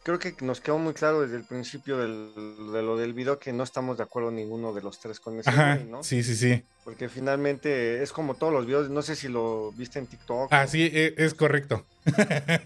[0.04, 2.32] creo que nos quedó muy claro desde el principio del-
[2.74, 5.50] de lo del video que no estamos de acuerdo ninguno de los tres con ese
[5.50, 6.04] Ajá, ¿no?
[6.04, 6.64] sí, sí, sí.
[6.84, 10.50] Porque finalmente es como todos los videos, no sé si lo viste en TikTok.
[10.52, 11.86] Ah, sí, e- es correcto.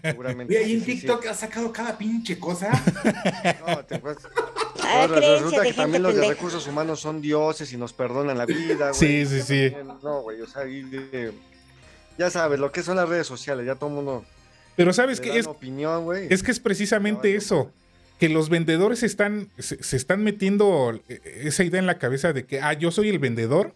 [0.02, 0.58] Seguramente.
[0.58, 1.00] Ahí en sí, sí, sí.
[1.00, 2.70] TikTok ha sacado cada pinche cosa.
[3.66, 4.24] No, te acuerdas-
[4.88, 8.46] Ah, resulta de que también los de recursos humanos son dioses y nos perdonan la
[8.46, 8.94] vida, güey.
[8.94, 9.74] Sí, sí, sí.
[10.02, 10.84] No, güey, o sea, y
[12.18, 14.24] ya sabes, lo que son las redes sociales, ya todo el mundo
[14.76, 16.26] Pero sabes que es, opinión, güey.
[16.30, 17.70] es que es precisamente eso.
[18.18, 22.44] Que los vendedores están, se, se están metiendo eh, esa idea en la cabeza de
[22.44, 23.74] que, ah, yo soy el vendedor,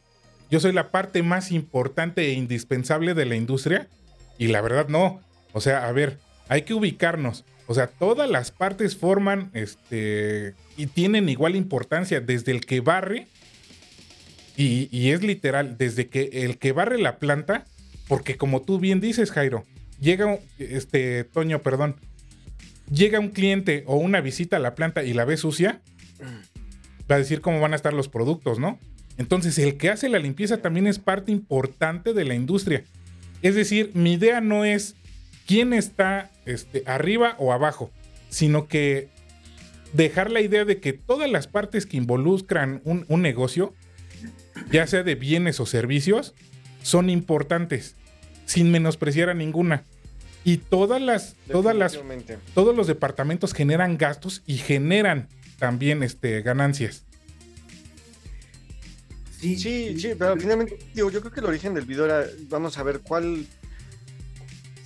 [0.50, 3.88] yo soy la parte más importante e indispensable de la industria.
[4.38, 5.20] Y la verdad no.
[5.52, 7.44] O sea, a ver, hay que ubicarnos.
[7.66, 13.26] O sea, todas las partes forman este y tienen igual importancia, desde el que barre,
[14.56, 17.64] y, y es literal, desde que el que barre la planta,
[18.08, 19.64] porque como tú bien dices, Jairo,
[20.00, 21.96] llega este Toño, perdón,
[22.90, 25.80] llega un cliente o una visita a la planta y la ve sucia,
[27.10, 28.78] va a decir cómo van a estar los productos, ¿no?
[29.18, 32.84] Entonces, el que hace la limpieza también es parte importante de la industria.
[33.42, 34.94] Es decir, mi idea no es
[35.46, 37.90] quién está este, arriba o abajo,
[38.28, 39.08] sino que
[39.92, 43.74] dejar la idea de que todas las partes que involucran un, un negocio,
[44.70, 46.34] ya sea de bienes o servicios,
[46.82, 47.94] son importantes,
[48.46, 49.84] sin menospreciar a ninguna.
[50.44, 51.98] Y todas las, todas las,
[52.54, 55.28] todos los departamentos generan gastos y generan
[55.58, 57.04] también este, ganancias.
[59.40, 62.78] Sí, Sí, sí, pero finalmente, digo, yo creo que el origen del video era, vamos
[62.78, 63.46] a ver cuál,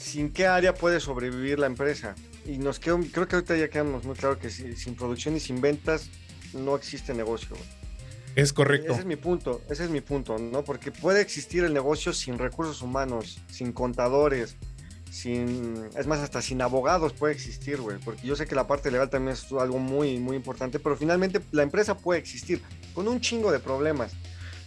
[0.07, 2.15] sin qué área puede sobrevivir la empresa.
[2.47, 5.41] Y nos quedó, creo que ahorita ya quedamos muy claro que si- sin producción y
[5.41, 6.09] sin ventas
[6.55, 7.57] no existe negocio.
[8.37, 8.93] Es correcto.
[8.93, 10.63] Ese es mi punto, ese es mi punto, ¿no?
[10.63, 14.57] Porque puede existir el negocio sin recursos humanos, sin contadores,
[15.11, 17.97] sin, es más, hasta sin abogados puede existir, güey.
[17.99, 21.41] Porque yo sé que la parte legal también es algo muy, muy importante, pero finalmente
[21.53, 22.61] la empresa puede existir
[22.95, 24.13] con un chingo de problemas.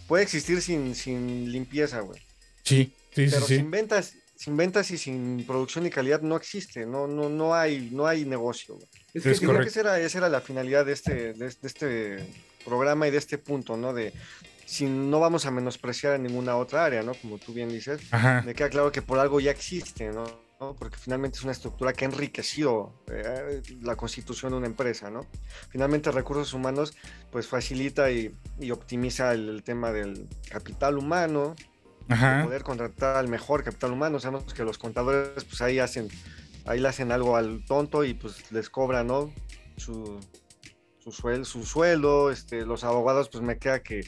[0.08, 2.20] Puede existir sin, sin limpieza, güey.
[2.64, 3.56] Sí, sí, sí, Pero sí.
[3.56, 7.90] sin ventas, sin ventas y sin producción y calidad no existe, no, no, no hay,
[7.92, 8.76] no hay negocio.
[8.76, 8.88] güey.
[9.12, 12.32] es creo que esa era, esa era la finalidad de este, de, este- de este
[12.64, 13.92] programa y de este punto, ¿no?
[13.92, 14.14] De
[14.64, 17.12] si no vamos a menospreciar a ninguna otra área, ¿no?
[17.12, 18.40] Como tú bien dices, Ajá.
[18.46, 20.24] me queda claro que por algo ya existe, ¿no?
[20.58, 20.74] ¿no?
[20.74, 25.26] Porque finalmente es una estructura que ha enriquecido eh, la constitución de una empresa, ¿no?
[25.68, 26.94] Finalmente recursos humanos
[27.30, 31.56] pues facilita y, y optimiza el, el tema del capital humano,
[32.10, 32.44] Ajá.
[32.44, 34.18] poder contratar al mejor capital humano.
[34.20, 36.08] Sabemos que los contadores, pues ahí hacen,
[36.66, 39.32] ahí le hacen algo al tonto y pues les cobran, ¿no?
[39.76, 40.20] Su,
[40.98, 44.00] su, suel- su sueldo, este, los abogados, pues me queda que,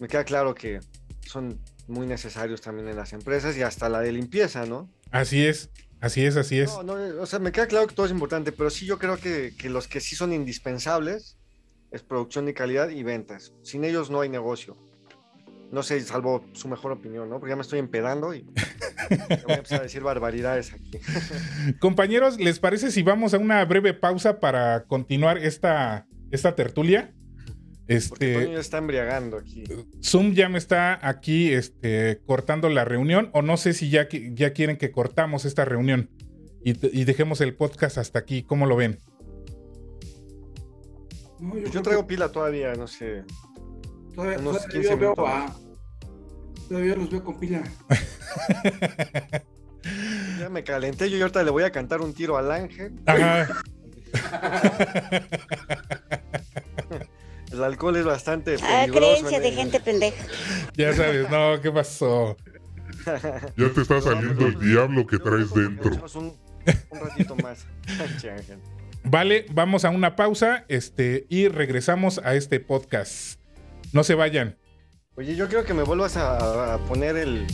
[0.00, 0.80] me queda claro que
[1.26, 4.90] son muy necesarios también en las empresas y hasta la de limpieza, ¿no?
[5.10, 5.70] Así es.
[6.00, 6.70] Así es, así es.
[6.70, 9.16] No, no, o sea, me queda claro que todo es importante, pero sí yo creo
[9.16, 11.38] que, que los que sí son indispensables
[11.92, 13.52] es producción y calidad y ventas.
[13.62, 14.76] Sin ellos no hay negocio.
[15.74, 17.40] No sé, salvo su mejor opinión, ¿no?
[17.40, 18.42] Porque ya me estoy empedando y
[19.44, 20.98] voy a empezar a decir barbaridades aquí.
[21.80, 27.12] Compañeros, ¿les parece si vamos a una breve pausa para continuar esta, esta tertulia?
[27.86, 29.64] Porque Toño Este, ya está embriagando aquí.
[30.02, 34.52] Zoom ya me está aquí este, cortando la reunión, o no sé si ya, ya
[34.52, 36.08] quieren que cortamos esta reunión
[36.64, 38.42] y, dejemos el podcast hasta aquí.
[38.42, 39.00] ¿Cómo lo ven?
[41.40, 43.24] No, Yo traigo que pila todavía, no sé.
[44.14, 45.54] todavía, unos todavía 15 yo veo a-
[46.68, 47.62] todavía los veo con pila.
[50.40, 52.94] Ya me calenté, yo y ahorita le voy a cantar un tiro al ángel.
[53.04, 53.48] Ajá.
[57.52, 60.24] El alcohol es bastante Ah, creencia en de el- gente pendeja.
[60.74, 62.36] Ya sabes, no, ¿qué pasó?
[63.56, 65.90] Ya te está saliendo el diablo que traes dentro.
[66.14, 66.34] Un,
[66.90, 67.66] un ratito más.
[69.04, 73.38] Vale, vamos a una pausa este, y regresamos a este podcast.
[73.92, 74.56] No se vayan.
[75.16, 77.46] Oye, yo quiero que me vuelvas a, a poner el,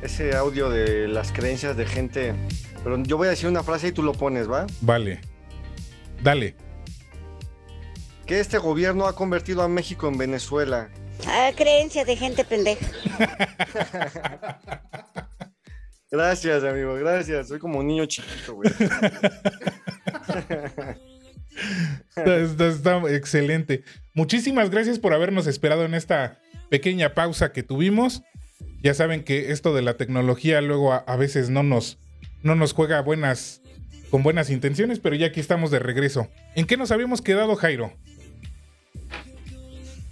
[0.00, 2.34] ese audio de las creencias de gente.
[2.82, 4.66] Pero yo voy a decir una frase y tú lo pones, ¿va?
[4.80, 5.20] Vale.
[6.22, 6.56] Dale.
[8.26, 10.88] Que este gobierno ha convertido a México en Venezuela.
[11.26, 12.86] Ah, creencia de gente pendeja.
[16.10, 17.48] gracias, amigo, gracias.
[17.48, 18.70] Soy como un niño chiquito, güey.
[22.16, 23.82] está, excelente.
[24.14, 28.22] Muchísimas gracias por habernos esperado en esta pequeña pausa que tuvimos.
[28.82, 31.98] Ya saben que esto de la tecnología luego a, veces no nos,
[32.42, 33.60] no nos juega buenas,
[34.10, 36.28] con buenas intenciones, pero ya aquí estamos de regreso.
[36.54, 37.92] ¿En qué nos habíamos quedado, Jairo?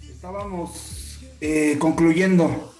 [0.09, 2.73] Estábamos eh, concluyendo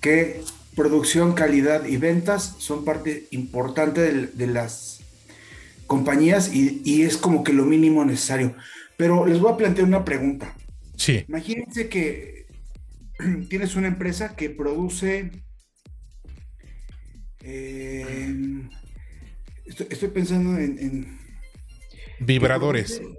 [0.00, 0.42] que
[0.74, 4.99] producción, calidad y ventas son parte importante de las
[5.90, 8.54] compañías y, y, es como que lo mínimo necesario.
[8.96, 10.54] Pero les voy a plantear una pregunta.
[10.94, 11.24] Sí.
[11.26, 12.46] Imagínense que
[13.48, 15.32] tienes una empresa que produce...
[17.42, 18.62] Eh,
[19.64, 20.78] estoy, estoy, pensando en...
[20.78, 21.18] en
[22.20, 22.98] Vibradores.
[22.98, 23.18] Produce,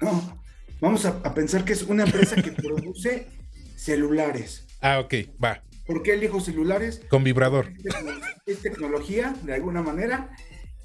[0.00, 0.44] no,
[0.80, 3.26] vamos a, a, pensar que es una empresa que produce
[3.74, 4.64] celulares.
[4.80, 5.64] Ah, ok, va.
[5.84, 7.00] ¿Por qué elijo celulares?
[7.08, 7.72] Con vibrador.
[8.46, 10.30] Es tecnología, de alguna manera,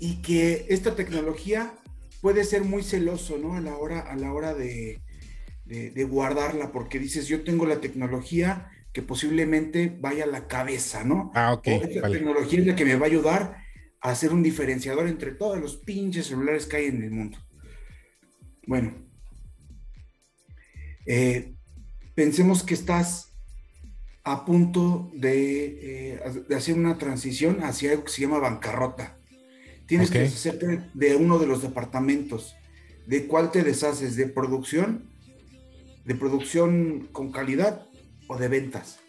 [0.02, 1.76] y que esta tecnología
[2.22, 3.54] puede ser muy celoso, ¿no?
[3.56, 5.00] A la hora, a la hora de,
[5.66, 11.04] de, de, guardarla, porque dices, yo tengo la tecnología que posiblemente vaya a la cabeza,
[11.04, 11.32] ¿no?
[11.36, 11.68] Ah, ok.
[11.68, 12.18] O esta vale.
[12.18, 13.58] tecnología es la que me va a ayudar
[14.02, 17.38] a hacer un diferenciador entre todos los pinches celulares que hay en el mundo.
[18.66, 18.96] Bueno,
[21.06, 21.54] eh,
[22.16, 23.34] pensemos que estás
[24.24, 29.21] a punto de, eh, de, hacer una transición hacia algo que se llama bancarrota.
[29.92, 30.22] Tienes okay.
[30.22, 32.56] que deshacerte de uno de los departamentos.
[33.08, 34.16] ¿De cuál te deshaces?
[34.16, 35.04] ¿De producción?
[36.06, 37.86] ¿De producción con calidad
[38.28, 39.00] o de ventas?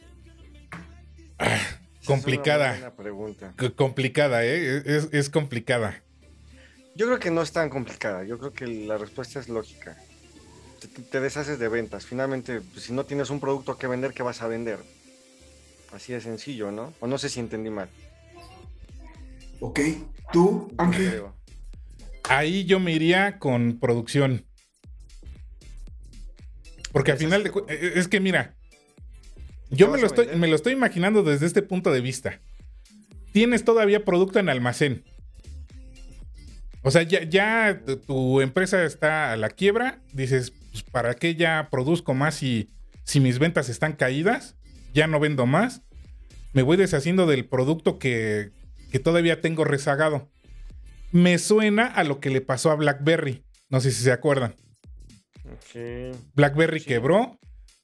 [1.38, 1.60] Ah,
[2.04, 2.76] complicada.
[2.76, 3.54] Es pregunta.
[3.76, 4.82] Complicada, ¿eh?
[4.84, 6.02] Es, es, complicada.
[6.96, 8.24] Yo creo que no es tan complicada.
[8.24, 9.96] Yo creo que la respuesta es lógica.
[10.80, 12.06] Te, te deshaces de ventas.
[12.06, 14.80] Finalmente, pues, si no tienes un producto que vender, ¿qué vas a vender?
[15.92, 16.92] Así de sencillo, ¿no?
[16.98, 17.88] O no sé si entendí mal.
[19.62, 19.78] Ok.
[20.32, 21.22] ¿Tú, Ángel?
[22.28, 24.44] Ahí yo me iría con producción.
[26.90, 28.56] Porque al final de e, es que mira,
[29.70, 32.40] yo me lo, estoy, me lo estoy imaginando desde este punto de vista.
[33.32, 35.04] Tienes todavía producto en almacén.
[36.82, 40.02] O sea, ya, ya tu empresa está a la quiebra.
[40.12, 42.68] Dices, pues, ¿para qué ya produzco más si,
[43.04, 44.56] si mis ventas están caídas?
[44.92, 45.82] Ya no vendo más.
[46.52, 48.50] Me voy deshaciendo del producto que,
[48.92, 50.30] que todavía tengo rezagado.
[51.12, 53.42] Me suena a lo que le pasó a BlackBerry.
[53.70, 54.54] No sé si se acuerdan.
[55.60, 56.12] Okay.
[56.34, 56.86] BlackBerry sí.
[56.86, 57.38] quebró.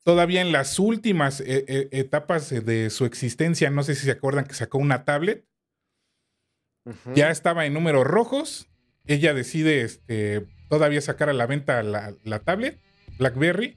[0.05, 4.45] Todavía en las últimas eh, eh, etapas de su existencia, no sé si se acuerdan
[4.45, 5.47] que sacó una tablet.
[6.85, 7.15] Uh -huh.
[7.15, 8.69] Ya estaba en números rojos.
[9.07, 12.81] Ella decide este, todavía sacar a la venta la, la tablet,
[13.19, 13.77] BlackBerry,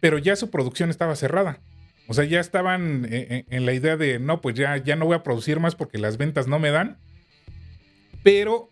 [0.00, 1.60] pero ya su producción estaba cerrada.
[2.08, 5.14] O sea, ya estaban en, en, la idea de, no, pues ya, ya no voy
[5.14, 6.96] a producir más porque las ventas no me dan.
[8.22, 8.70] Pero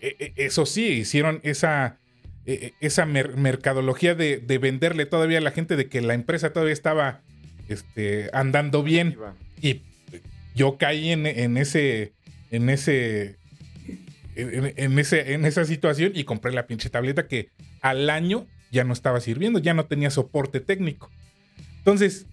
[0.00, 1.98] eh, eso sí, hicieron esa,
[2.46, 6.52] eh, esa mer mercadología de, de, venderle todavía a la gente de que la empresa
[6.52, 7.22] todavía estaba
[7.68, 9.16] este, andando bien.
[9.60, 9.82] Y
[10.54, 12.12] yo caí en, en ese,
[12.52, 13.36] en ese,
[14.36, 18.84] en, en, ese, en esa situación y compré la pinche tableta que al año ya
[18.84, 21.10] no estaba sirviendo, ya no tenía soporte técnico.
[21.78, 22.26] Entonces,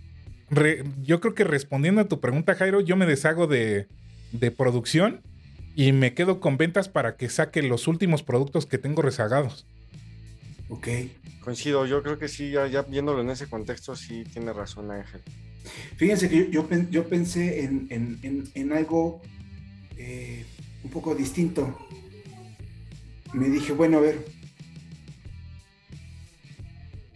[0.50, 3.88] Re, yo creo que respondiendo a tu pregunta, Jairo, yo me deshago de,
[4.32, 5.22] de, producción
[5.76, 9.66] y me quedo con ventas para que saque los últimos productos que tengo rezagados.
[10.70, 10.88] Ok.
[11.42, 15.22] Coincido, yo creo que sí, ya, ya viéndolo en ese contexto, sí tiene razón Ángel.
[15.98, 19.22] Fíjense que yo, yo, yo pensé en, en, en, en algo
[19.98, 20.46] eh,
[20.84, 21.78] un poco distinto.
[23.34, 24.26] Me dije, bueno, a ver,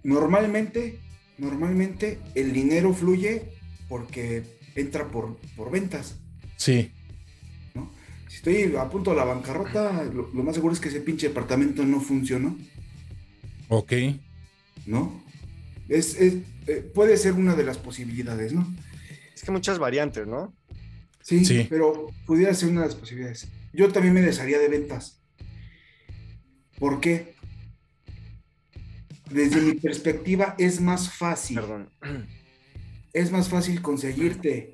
[0.04, 1.00] normalmente
[1.38, 3.44] normalmente el dinero fluye
[3.90, 4.44] porque
[4.76, 6.18] entra por, por ventas.
[6.58, 6.92] Sí.
[7.74, 7.92] ¿no?
[8.28, 11.30] Si estoy a punto de la bancarrota, lo, lo, más seguro es que ese pinche
[11.30, 12.58] departamento no funcionó.
[13.70, 13.94] Ok.
[14.86, 15.24] ¿No?
[15.90, 16.36] Es, es
[16.68, 18.68] eh, puede ser una de las posibilidades, ¿no?
[19.34, 20.54] Es que muchas variantes, ¿no?
[21.22, 23.48] Sí, sí, pero pudiera ser una de las posibilidades.
[23.74, 25.22] Yo también me desharía de ventas.
[26.80, 27.36] ¿Por qué?
[29.30, 31.60] Desde mi perspectiva es más fácil.
[31.60, 31.90] Perdón.
[33.14, 34.74] Es más fácil conseguirte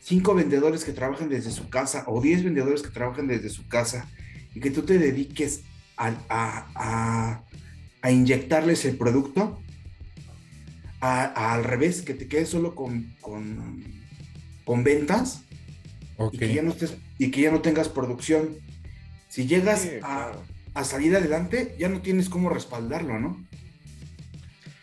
[0.00, 4.08] cinco vendedores que trabajan desde su casa o diez vendedores que trabajan desde su casa
[4.54, 5.62] y que tú te dediques
[5.96, 7.44] a, a, a,
[8.02, 9.58] a inyectarles el producto
[11.00, 13.84] al revés, que te quedes solo con, con,
[14.64, 15.42] con ventas
[16.30, 18.50] y, que ya no estés, y que ya no tengas producción.
[19.28, 20.44] Si llegas Sí, claro.
[20.74, 23.44] a salir adelante, ya no tienes cómo respaldarlo, ¿no?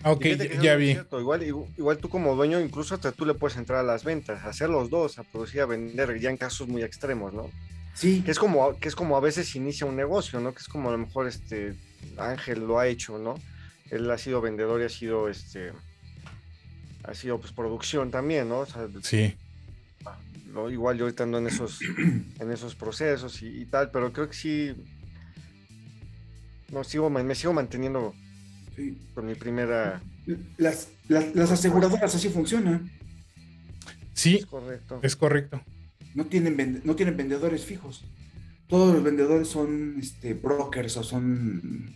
[0.04, 0.92] Ah, ok, ya, ya vi.
[1.12, 4.46] Igual, igu- igual tú como dueño, incluso hasta tú le puedes entrar a las ventas,
[4.46, 7.50] hacer los dos, a producir, a vender, ya en casos muy extremos, ¿no?
[7.96, 10.54] Sí, Que es como, que es como a veces inicia un negocio, ¿no?
[10.54, 11.76] Que es como a lo mejor este
[12.18, 13.36] Ángel lo ha hecho, ¿no?
[13.92, 15.74] Él ha sido vendedor y ha sido este
[17.04, 18.60] ha sido pues producción también, ¿no?
[18.60, 19.36] O sea, Sí.
[20.54, 21.80] lo- igual yo ahorita ando en esos,
[22.40, 24.74] en esos procesos y, y tal, pero creo que sí.
[26.72, 28.14] No, sigo, me sigo manteniendo
[28.80, 28.98] sí.
[29.14, 30.02] con mi primera.
[30.58, 32.90] Las, las, las aseguradoras así funcionan.
[34.14, 35.00] Sí, Es correcto.
[35.04, 35.62] es correcto.
[36.16, 38.04] No tienen, vende- no tienen vendedores fijos.
[38.68, 41.96] Todos los vendedores son este, brokers o son...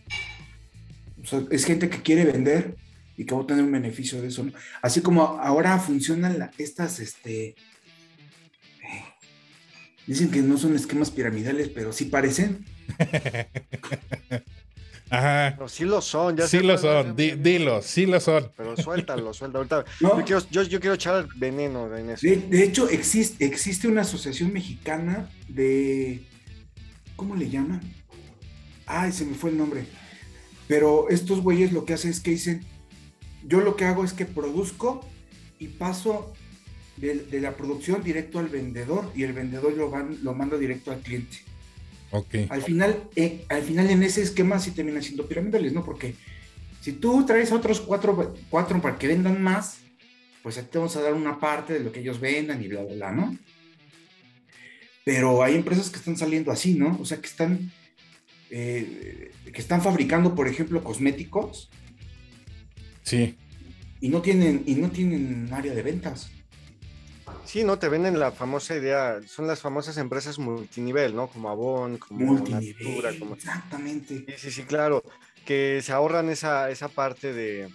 [1.22, 2.76] o sea, es gente que quiere vender
[3.18, 4.44] y que va a tener un beneficio de eso.
[4.44, 4.52] ¿no?
[4.82, 7.50] Así como ahora funcionan la- estas, este...
[7.50, 7.56] eh,
[10.08, 12.66] Dicen que no son esquemas piramidales, pero sí parecen.
[15.14, 15.56] Ajá.
[15.60, 18.52] No, sí lo son, ya Sí lo son, di- dilo, sí lo son.
[18.58, 19.60] Pero suéltalo, suéltalo.
[19.60, 20.18] Ahorita, ¿no?
[20.20, 22.26] yo, quiero, yo, yo quiero echar veneno en eso.
[22.26, 26.24] De, de hecho, existe, existe una asociación mexicana de.
[27.16, 27.82] ¿Cómo le llaman?
[28.86, 29.86] Ay, se me fue el nombre.
[30.68, 32.66] Pero estos güeyes lo que hacen es que dicen:
[33.46, 35.08] Yo lo que hago es que produzco
[35.60, 36.34] y paso
[36.98, 40.92] de, de la producción directo al vendedor y el vendedor lo, van, lo manda directo
[40.92, 41.38] al cliente.
[42.14, 42.36] Ok.
[42.50, 45.84] Al final, eh, al final en ese esquema sí termina siendo piramidales, ¿no?
[45.84, 46.14] Porque
[46.80, 49.80] si tú traes a otros cuatro, cuatro para que vendan más,
[50.44, 52.94] pues te vamos a dar una parte de lo que ellos vendan y bla, bla,
[52.94, 53.36] bla, ¿no?
[55.04, 57.00] Pero hay empresas que están saliendo así, ¿no?
[57.02, 57.72] O sea, que están,
[58.52, 61.72] eh, que están fabricando, por ejemplo, cosméticos
[63.02, 63.36] Sí.
[64.02, 66.30] y no tienen, y no tienen área de ventas.
[67.46, 71.28] Sí, no te venden la famosa idea, son las famosas empresas multinivel, ¿no?
[71.28, 73.36] Como Avon, como Natura, Multinivel, como...
[73.36, 74.26] exactamente.
[74.28, 75.04] Sí, sí, sí, claro,
[75.46, 77.70] que se ahorran esa, esa parte de,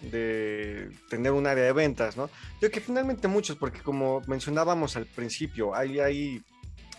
[0.00, 2.30] de tener un área de ventas, ¿no?
[2.60, 6.42] Yo que finalmente muchos, porque como mencionábamos al principio, hay, hay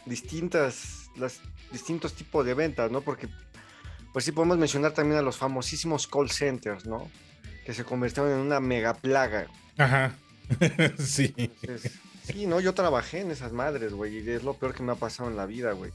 [0.05, 3.01] distintas, las, distintos tipos de ventas, ¿no?
[3.01, 3.27] Porque,
[4.13, 7.09] pues sí podemos mencionar también a los famosísimos call centers, ¿no?
[7.65, 9.47] Que se convirtieron en una mega plaga.
[9.77, 10.15] Ajá.
[10.97, 11.33] sí.
[11.37, 14.91] Entonces, sí, no, yo trabajé en esas madres, güey, y es lo peor que me
[14.91, 15.91] ha pasado en la vida, güey.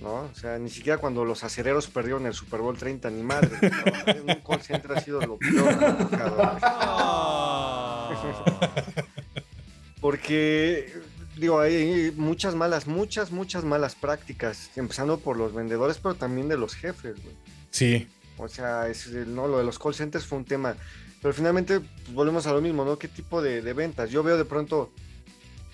[0.00, 0.20] ¿No?
[0.20, 3.50] O sea, ni siquiera cuando los acereros perdieron el Super Bowl 30, ni madre.
[4.26, 5.74] un call center ha sido lo peor.
[10.00, 10.92] Porque,
[11.36, 16.56] digo, hay muchas malas, muchas, muchas malas prácticas, empezando por los vendedores, pero también de
[16.56, 17.34] los jefes, güey.
[17.70, 18.06] Sí.
[18.36, 20.76] O sea, es, no, lo de los call centers fue un tema.
[21.20, 22.98] Pero finalmente pues, volvemos a lo mismo, ¿no?
[22.98, 24.10] ¿Qué tipo de, de ventas?
[24.10, 24.92] Yo veo de pronto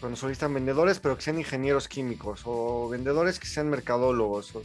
[0.04, 4.54] cuando solicitan vendedores, pero que sean ingenieros químicos o vendedores que sean mercadólogos.
[4.54, 4.62] o-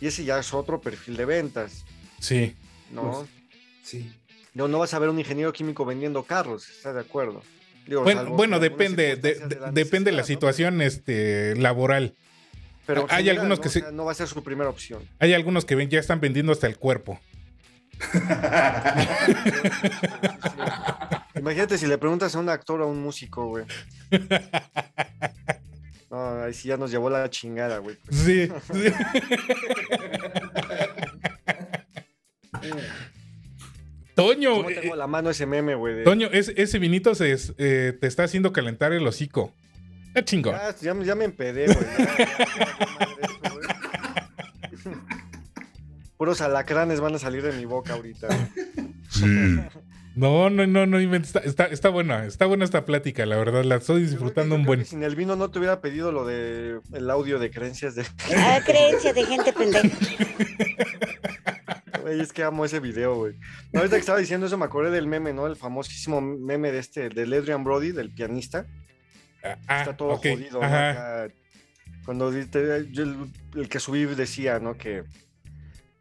[0.00, 1.84] y ese ya es otro perfil de ventas,
[2.18, 2.56] Sí.
[2.90, 3.02] ¿no?
[3.12, 3.28] Pues,
[3.84, 4.12] sí.
[4.52, 7.40] No, no vas a ver un ingeniero químico vendiendo carros, ¿estás de acuerdo?
[7.86, 12.14] Digo, Bueno, salvo bueno depende, de- la depende de la situación este, laboral.
[12.84, 13.62] Pero hay general, algunos ¿no?
[13.62, 15.08] que O se- sea, no va a ser su primera opción.
[15.20, 17.20] Hay algunos que ven, ya están vendiendo hasta el cuerpo.
[21.44, 23.66] Imagínate si le preguntas a un actor o a un músico, güey.
[26.10, 27.98] No, ahí sí ya nos llevó la chingada, güey.
[28.08, 28.48] Sí.
[28.72, 28.84] sí.
[34.14, 35.96] Toño, ¿Cómo eh, tengo la mano ese meme, güey?
[35.96, 39.52] de- Toño, ese, ese vinito se, eh, te está haciendo calentar el hocico.
[40.24, 40.54] Chingón.
[40.54, 41.78] Ya, ya me- ya me empedé, güey.
[46.16, 48.28] Puros alacranes van a salir de mi boca ahorita.
[48.28, 48.38] güey.
[49.10, 49.58] Sí.
[50.14, 51.34] No, no, no, no inventes.
[51.34, 53.64] Está, está, está buena, está buena esta plática, la verdad.
[53.64, 54.84] La estoy disfrutando un buen.
[54.84, 58.04] Sin el vino no te hubiera pedido lo de el audio de creencias de.
[58.36, 59.88] Ah, creencia de gente pendeja.
[62.02, 63.32] Güey, es que amo ese video, güey.
[63.72, 65.46] No, ahorita que estaba diciendo eso me acordé del meme, ¿no?
[65.46, 68.66] El famosísimo meme de este, del Adrian Brody, del pianista.
[69.66, 71.30] Ah, Está todo jodido, ¿no?
[72.04, 74.76] cuando el, el que subí decía, ¿no?
[74.76, 75.04] Que.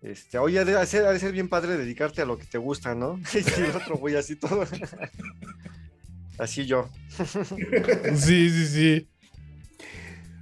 [0.03, 2.57] Este, oye, ha de ser, ha de ser bien padre dedicarte a lo que te
[2.57, 3.19] gusta, ¿no?
[3.33, 4.65] Y el otro güey así todo.
[6.39, 6.89] Así yo.
[8.15, 9.09] Sí, sí, sí.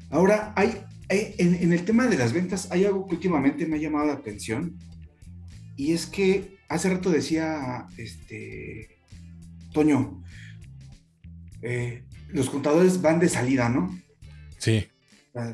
[0.10, 3.76] Ahora, hay, hay- en, en el tema de las ventas, hay algo que últimamente me
[3.76, 4.78] ha llamado la atención.
[5.76, 8.98] Y es que hace rato decía este
[9.74, 10.24] Toño,
[11.62, 13.94] eh, los contadores van de salida, ¿no?
[14.58, 14.88] Sí.
[15.36, 15.54] Ah,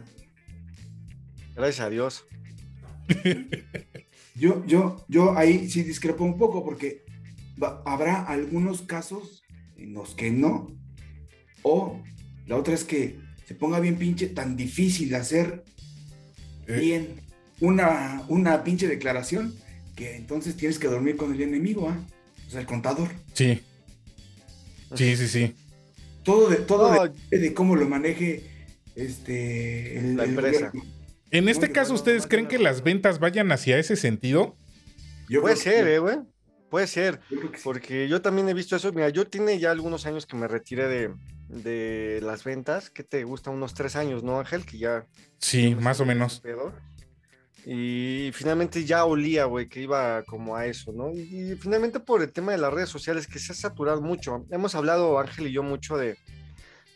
[1.56, 2.26] Gracias a Dios.
[4.38, 7.04] Yo, yo, yo ahí sí discrepo un poco porque
[7.62, 9.44] va- habrá algunos casos
[9.78, 10.76] en los que no.
[11.64, 12.02] O
[12.46, 15.64] la otra es que se ponga bien pinche tan difícil hacer
[16.68, 16.80] Eh.
[16.80, 17.08] bien
[17.62, 19.56] una, una pinche declaración
[19.96, 21.98] que entonces tienes que dormir con el enemigo, ¿ah?
[22.46, 23.10] O sea, el contador.
[23.34, 23.62] Sí.
[24.96, 25.56] Sí, sí, sí.
[26.24, 28.44] Todo de, todo No, de cómo lo maneje
[28.96, 30.72] este el, La empresa.
[31.38, 34.58] En este caso, ¿ustedes creen que las ventas vayan hacia ese sentido?
[35.30, 35.92] Yo puede que ser, sí.
[35.92, 36.18] eh, güey.
[36.70, 37.22] Puede ser.
[37.30, 37.48] Yo sí.
[37.64, 38.92] Porque yo también he visto eso.
[38.92, 41.14] Mira, yo tiene ya algunos años que me retiré de,
[41.48, 42.90] de las ventas.
[42.90, 43.52] ¿Qué te gusta?
[43.52, 44.66] Unos tres años, ¿no, Ángel?
[44.66, 45.06] Que ya.
[45.38, 46.40] Sí, más o menos.
[46.40, 46.74] pedo.
[47.66, 51.12] Y finalmente ya olía, güey, que iba como a eso, ¿no?
[51.12, 54.46] Y, y finalmente por el tema de las redes sociales, que se ha saturado mucho.
[54.50, 56.18] Hemos hablado, Ángel y yo, mucho de,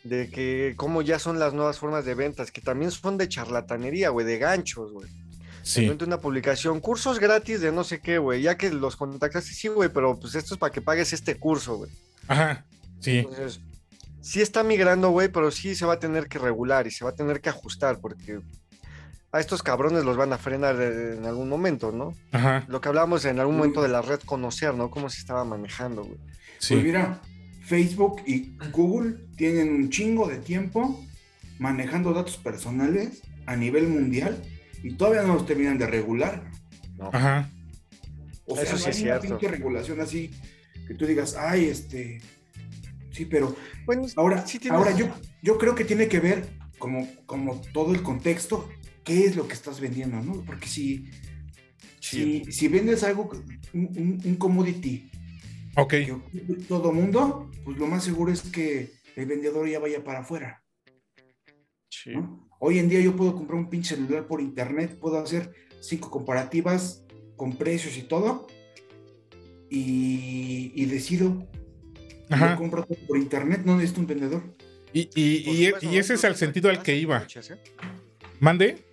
[0.04, 4.08] de que cómo ya son las nuevas formas de ventas, que también son de charlatanería,
[4.10, 5.08] güey, de ganchos, güey.
[5.64, 5.88] Sí.
[6.04, 9.88] una publicación, cursos gratis de no sé qué, güey, ya que los contactaste, sí, güey,
[9.90, 11.90] pero pues esto es para que pagues este curso, güey.
[12.26, 12.64] Ajá.
[12.98, 13.18] Sí.
[13.18, 13.60] Entonces,
[14.20, 17.10] sí está migrando, güey, pero sí se va a tener que regular y se va
[17.10, 18.40] a tener que ajustar porque
[19.30, 22.12] a estos cabrones los van a frenar en algún momento, ¿no?
[22.32, 22.64] Ajá.
[22.66, 24.90] Lo que hablábamos en algún momento de la red conocer, ¿no?
[24.90, 26.18] Cómo se estaba manejando, güey.
[26.18, 26.74] Pues Sí.
[26.74, 27.20] mira,
[27.64, 31.04] Facebook y Google tienen un chingo de tiempo
[31.58, 34.42] manejando datos personales a nivel mundial
[34.82, 36.50] y todavía no los terminan de regular.
[37.12, 37.50] Ajá.
[38.46, 39.22] O sea, Eso no hay es una cierto.
[39.38, 40.30] pinche regulación así
[40.86, 42.20] que tú digas, ay, este,
[43.12, 43.54] sí, pero
[43.86, 45.06] Bueno, ahora, sí tienes- ahora yo,
[45.42, 46.48] yo creo que tiene que ver
[46.78, 48.68] como, como todo el contexto,
[49.04, 50.42] qué es lo que estás vendiendo, ¿no?
[50.44, 51.08] Porque si,
[52.00, 52.42] Sí.
[52.44, 53.30] si, si vendes algo,
[53.72, 55.08] un, un- un commodity
[55.76, 55.90] Ok.
[55.90, 56.14] que
[56.68, 60.62] todo mundo, pues lo más seguro es que el vendedor ya vaya para afuera.
[61.90, 62.10] Sí.
[62.14, 62.48] ¿no?
[62.58, 67.04] Hoy en día yo puedo comprar un pinche celular por internet, puedo hacer cinco comparativas
[67.36, 68.46] con precios y todo,
[69.70, 71.46] y, y decido.
[72.28, 72.56] Yo Ajá.
[72.56, 74.42] compro todo por internet, no necesito un vendedor.
[74.92, 77.20] Y, y- y- supuesto, y ese es incluso al sentido al que iba.
[77.20, 77.58] coches, ¿eh?
[78.40, 78.84] ¿Mande?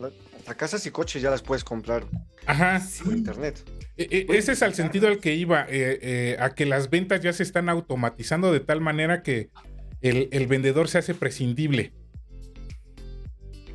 [0.00, 2.04] La- Hasta casas y coches ya las puedes comprar
[2.46, 2.82] Ajá.
[3.04, 3.62] por internet.
[3.96, 7.20] E- e- ese es al sentido al que iba, eh, eh, a que las ventas
[7.20, 9.50] ya se están automatizando de tal manera que
[10.00, 11.92] el, el vendedor se hace prescindible.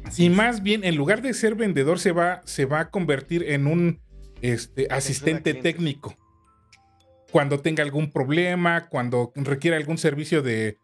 [0.03, 0.33] Así Y es.
[0.33, 3.99] más bien, en lugar de ser vendedor, se va, se va a convertir en un
[4.41, 6.15] este, asistente técnico.
[7.31, 10.79] Cuando tenga algún problema, cuando requiera algún servicio de,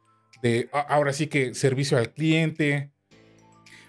[0.90, 2.92] ahora sí que servicio al cliente.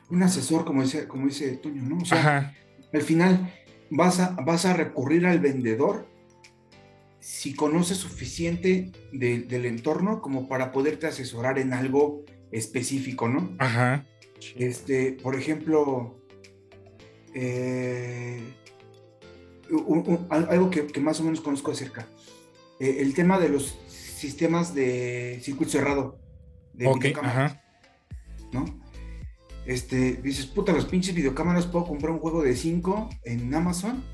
[0.08, 1.98] Un asesor, como dice, como dice Toño, ¿no?
[1.98, 2.54] O sea, Ajá,
[2.92, 3.52] al final
[3.96, 6.06] vas a, vas a recurrir al vendedor
[7.20, 13.54] si conoces suficiente de- del entorno como para poderte asesorar en algo específico, ¿no?
[13.58, 14.04] ajá,
[14.56, 16.18] Este, por ejemplo,
[17.34, 18.42] eh,
[19.70, 22.06] un- un- al- algo que, que más o menos conozco acerca,
[22.80, 26.18] eh, el tema de los sistemas de circuito cerrado,
[26.74, 27.62] de ok, videocámaras, ajá,
[28.52, 28.64] ¿no?
[29.66, 34.04] Este, dices, puta, los pinches videocámaras, puedo comprar un juego de 5 en Amazon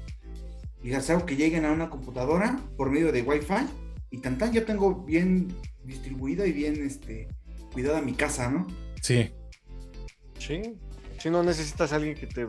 [0.83, 3.67] y hacer que lleguen a una computadora por medio de Wi-Fi
[4.11, 5.49] y tan tan ya tengo bien
[5.85, 7.29] distribuida y bien este,
[7.73, 8.67] cuidada mi casa, ¿no?
[9.03, 9.31] sí,
[10.39, 10.63] Sí.
[11.19, 12.47] Si no necesitas a alguien que te.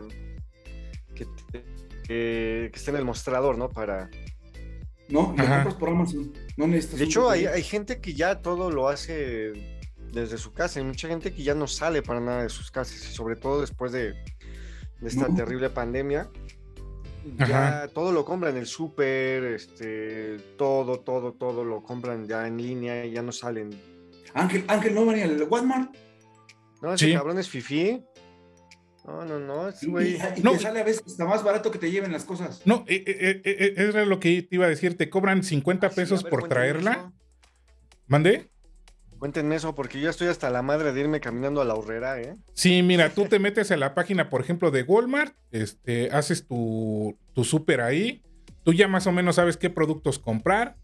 [1.14, 1.64] que, te-
[2.06, 3.68] que- que esté en el mostrador, ¿no?
[3.68, 4.08] Para.
[5.10, 6.32] No, lo compras por Amazon.
[6.56, 9.52] No necesitas De hecho, hay, hay gente que ya todo lo hace
[10.12, 10.78] desde su casa.
[10.80, 12.96] Hay mucha gente que ya no sale para nada de sus casas.
[13.10, 16.28] Y sobre todo después de, de esta terrible pandemia.
[17.38, 22.56] Ya todo lo compran en el súper, este, todo, todo, todo lo compran ya en
[22.60, 23.70] línea y ya no salen.
[24.34, 25.94] Ángel, Ángel no venía al Walmart.
[26.80, 27.12] No, ese Sí.
[27.14, 28.02] cabrón es fifí.
[29.04, 30.12] No, no, no, ese Y, güey.
[30.14, 30.52] y- y No.
[30.52, 32.60] te sale a veces hasta más barato que te lleven las cosas.
[32.64, 34.96] No, eh, eh, eh, eh, era lo que te iba a decir.
[34.96, 36.92] Te cobran 50 Ah, sí, pesos ver, por traerla.
[36.92, 37.12] eso.
[38.08, 38.50] ¿Mande?
[39.22, 42.34] Cuenten eso, porque yo estoy hasta la madre de irme caminando a la horrera, ¿eh?
[42.54, 47.16] Sí, mira, tú te metes a la página, por ejemplo, de Walmart, este, haces tu,
[47.32, 48.24] tu súper ahí,
[48.64, 50.74] tú ya más o menos sabes qué productos comprar,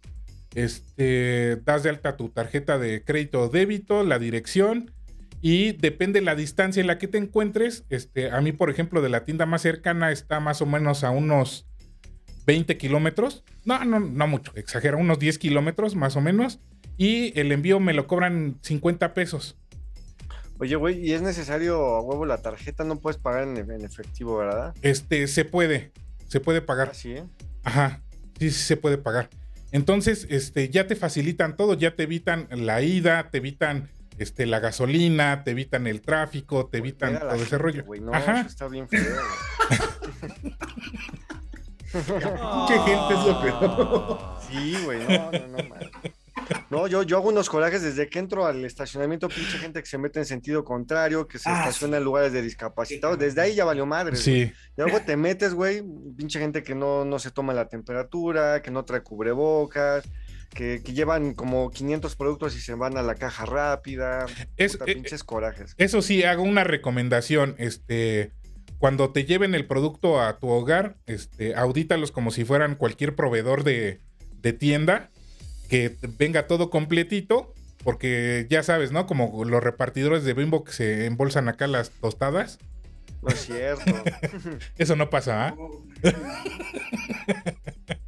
[0.54, 4.92] este, das de alta tu tarjeta de crédito o débito, la dirección,
[5.40, 7.86] y depende la distancia en la que te encuentres.
[7.90, 11.10] Este, a mí, por ejemplo, de la tienda más cercana está más o menos a
[11.10, 11.66] unos
[12.46, 13.42] 20 kilómetros.
[13.64, 16.60] No, no, no mucho, exagera, unos 10 kilómetros más o menos.
[16.98, 19.56] Y el envío me lo cobran 50 pesos.
[20.58, 22.82] Oye, güey, ¿y es necesario a huevo la tarjeta?
[22.84, 24.74] No puedes pagar en, en efectivo, ¿verdad?
[24.82, 25.92] Este, se puede,
[26.26, 26.88] se puede pagar.
[26.90, 27.24] Así, ¿eh?
[27.62, 28.02] Ajá,
[28.40, 29.30] sí, sí se puede pagar.
[29.70, 33.88] Entonces, este, ya te facilitan todo, ya te evitan la ida, te evitan
[34.18, 37.84] este, la gasolina, te evitan el tráfico, te evitan todo ese gente, rollo.
[37.84, 38.40] güey, No, Ajá.
[38.40, 39.00] eso está bien feo.
[39.04, 40.54] güey.
[41.94, 44.18] Mucha gente es lo peor.
[44.50, 45.80] Sí, güey, no, no, no, man.
[46.70, 49.98] No, yo, yo hago unos corajes desde que entro al estacionamiento, pinche gente que se
[49.98, 53.18] mete en sentido contrario, que se Ah, estaciona en lugares de discapacitados.
[53.18, 54.12] Desde ahí ya valió madre.
[54.12, 54.22] güey.
[54.22, 54.40] Sí,
[54.76, 55.82] Y luego te metes, güey,
[56.16, 60.04] pinche gente que no, no se toma la temperatura, que no trae cubrebocas,
[60.54, 64.26] que, que llevan como 500 productos y se van a la caja rápida.
[64.56, 65.74] Es- Puta, eh, pinches corajes.
[65.78, 67.54] eso sí, hago una recomendación.
[67.58, 68.32] Este,
[68.78, 73.64] cuando te lleven el producto a tu hogar, este, audítalos como si fueran cualquier proveedor
[73.64, 74.00] de,
[74.40, 75.10] de tienda,
[75.68, 77.54] que venga todo completito,
[77.84, 79.06] porque ya sabes, ¿no?
[79.06, 82.58] Como los repartidores de Bimbo que se embolsan acá las tostadas.
[83.22, 83.82] No es cierto.
[84.78, 85.56] Eso no pasa, ¿ah?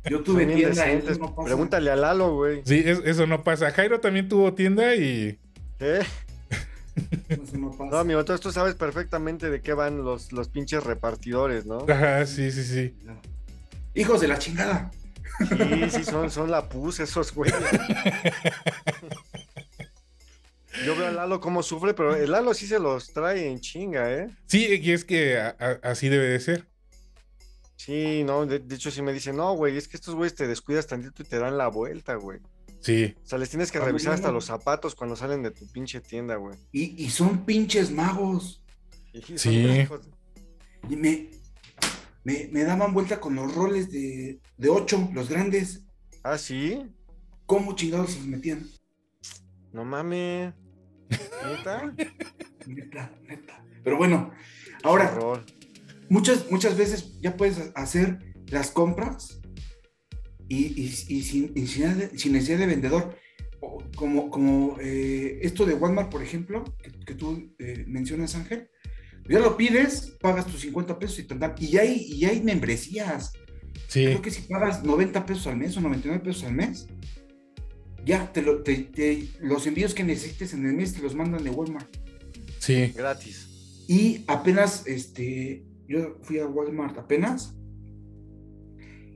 [0.08, 1.46] Yo tuve tienda, eso no pasa.
[1.46, 2.62] Pregúntale a Lalo, güey.
[2.64, 3.70] Sí, es- eso no pasa.
[3.70, 5.38] Jairo también tuvo tienda y...
[5.78, 6.00] ¿Eh?
[7.28, 7.90] Eso no pasa.
[7.90, 11.84] No, amigo, entonces tú sabes perfectamente de qué van los, los pinches repartidores, ¿no?
[11.88, 12.94] Ajá, sí, sí, sí.
[13.94, 14.90] Hijos de la chingada.
[15.48, 17.54] Sí, sí, son, son la pus esos güeyes.
[20.84, 24.10] Yo veo a Lalo cómo sufre, pero el Lalo sí se los trae en chinga,
[24.12, 24.30] ¿eh?
[24.46, 26.66] Sí, y es que a- a- así debe de ser.
[27.76, 30.46] Sí, no, de, de hecho sí me dice, no, güey, es que estos güeyes te
[30.46, 32.38] descuidas tantito y te dan la vuelta, güey.
[32.80, 36.00] Sí, O sea, les tienes que revisar hasta los zapatos cuando salen de tu pinche
[36.00, 36.56] tienda, güey.
[36.72, 38.62] Y, y son pinches magos.
[39.36, 39.50] Sí.
[39.50, 40.08] hijos-
[40.88, 41.28] Y me,
[42.24, 45.84] me, me daban vuelta con los roles de, de ocho, los grandes.
[46.22, 46.82] Ah, sí,
[47.46, 48.66] ¿Cómo chingados se los metían?
[49.72, 50.52] no mames.
[51.10, 51.94] ¿Neta?
[52.66, 53.64] Neta, neta.
[53.82, 54.30] Pero bueno,
[54.82, 55.18] ahora,
[56.08, 58.18] muchas, muchas veces ya puedes hacer
[58.48, 59.40] las compras
[60.48, 63.16] y, y- y sin, y sin sin necesidad de vendedor.
[63.96, 68.68] Como, como eh, esto de Walmart, por ejemplo, que, que tú eh, mencionas, Ángel.
[69.28, 71.54] Ya lo pides, pagas tus 50 pesos y te dan.
[71.58, 73.32] Y ya hay, y hay membresías.
[73.88, 74.04] sí.
[74.04, 76.86] Creo que si pagas 90 pesos al mes o 99 pesos al mes,
[78.04, 81.44] ya te, lo- te- te- los envíos que necesites en el mes te los mandan
[81.44, 81.88] de Walmart.
[82.58, 83.84] Sí, Gratis.
[83.88, 87.54] Y apenas, este, yo fui a Walmart apenas.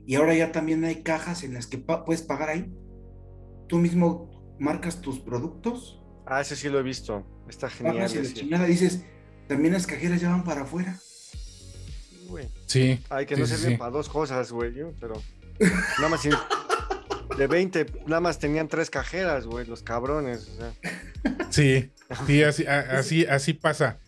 [0.07, 2.71] Y ahora ya también hay cajas en las que pa- puedes pagar ahí.
[3.67, 7.23] Tú mismo marcas tus productos, Ah, ese sí lo he visto.
[7.49, 7.95] Está genial.
[7.97, 9.03] pagas y la chingada dices,
[9.47, 10.97] también las cajeras ya van para afuera.
[11.01, 12.47] Sí, güey.
[12.65, 12.99] sí.
[13.09, 13.77] Ay, que Sí, no sirven sí.
[13.77, 15.21] para dos cosas, güey, yo, pero
[15.97, 16.29] nada más si-
[17.37, 20.47] de 20, nada más tenían tres cajeras, güey, los cabrones.
[20.49, 20.73] o sea.
[21.49, 21.91] Sí,
[22.27, 23.99] sí, así, a- así, así pasa.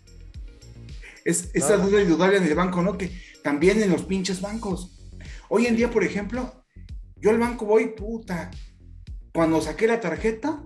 [1.25, 2.97] Es esa duda y dudaria en el banco, ¿no?
[2.97, 3.11] Que
[3.43, 4.93] también en los pinches bancos.
[5.49, 6.63] Hoy en día, por ejemplo,
[7.17, 8.49] yo al banco voy, puta,
[9.33, 10.63] cuando saqué la tarjeta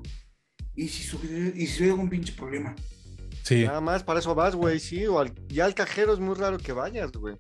[0.76, 2.76] y si subiera, y si hubiera algún pinche problema.
[3.44, 3.64] Sí.
[3.66, 6.58] Nada más para eso vas, güey, sí, o al- ya al cajero es muy raro
[6.58, 7.36] que vayas, güey.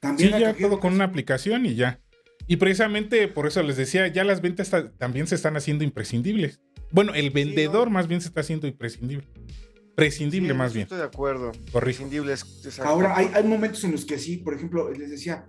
[0.00, 2.00] También Sí, ya cajero, todo con pues, una aplicación y ya.
[2.46, 6.60] Y precisamente por eso les decía, ya las ventas ta- también se están haciendo imprescindibles.
[6.90, 7.94] Bueno, el vendedor no.
[7.94, 9.26] más bien se está haciendo imprescindible.
[9.94, 10.84] Prescindible Sí, más bien.
[10.84, 11.52] Estoy de acuerdo.
[12.64, 12.90] Exacto.
[12.90, 15.46] Ahora, hay, hay momentos en los que sí, por ejemplo, les decía,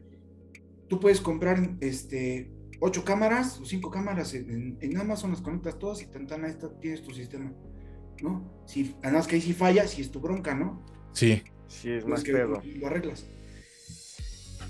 [0.90, 5.80] tú puedes comprar este, ocho cámaras o cinco cámaras en, en- en Amazon, las conectas
[5.80, 7.52] todas y tan, tan, ahí está, tienes tu sistema,
[8.22, 8.64] ¿no?
[8.66, 10.86] Si, además que ahí sí falla, si es tu bronca, ¿no?
[11.14, 12.62] Sí, Sí, es más pedo.
[12.64, 13.26] lo arreglas.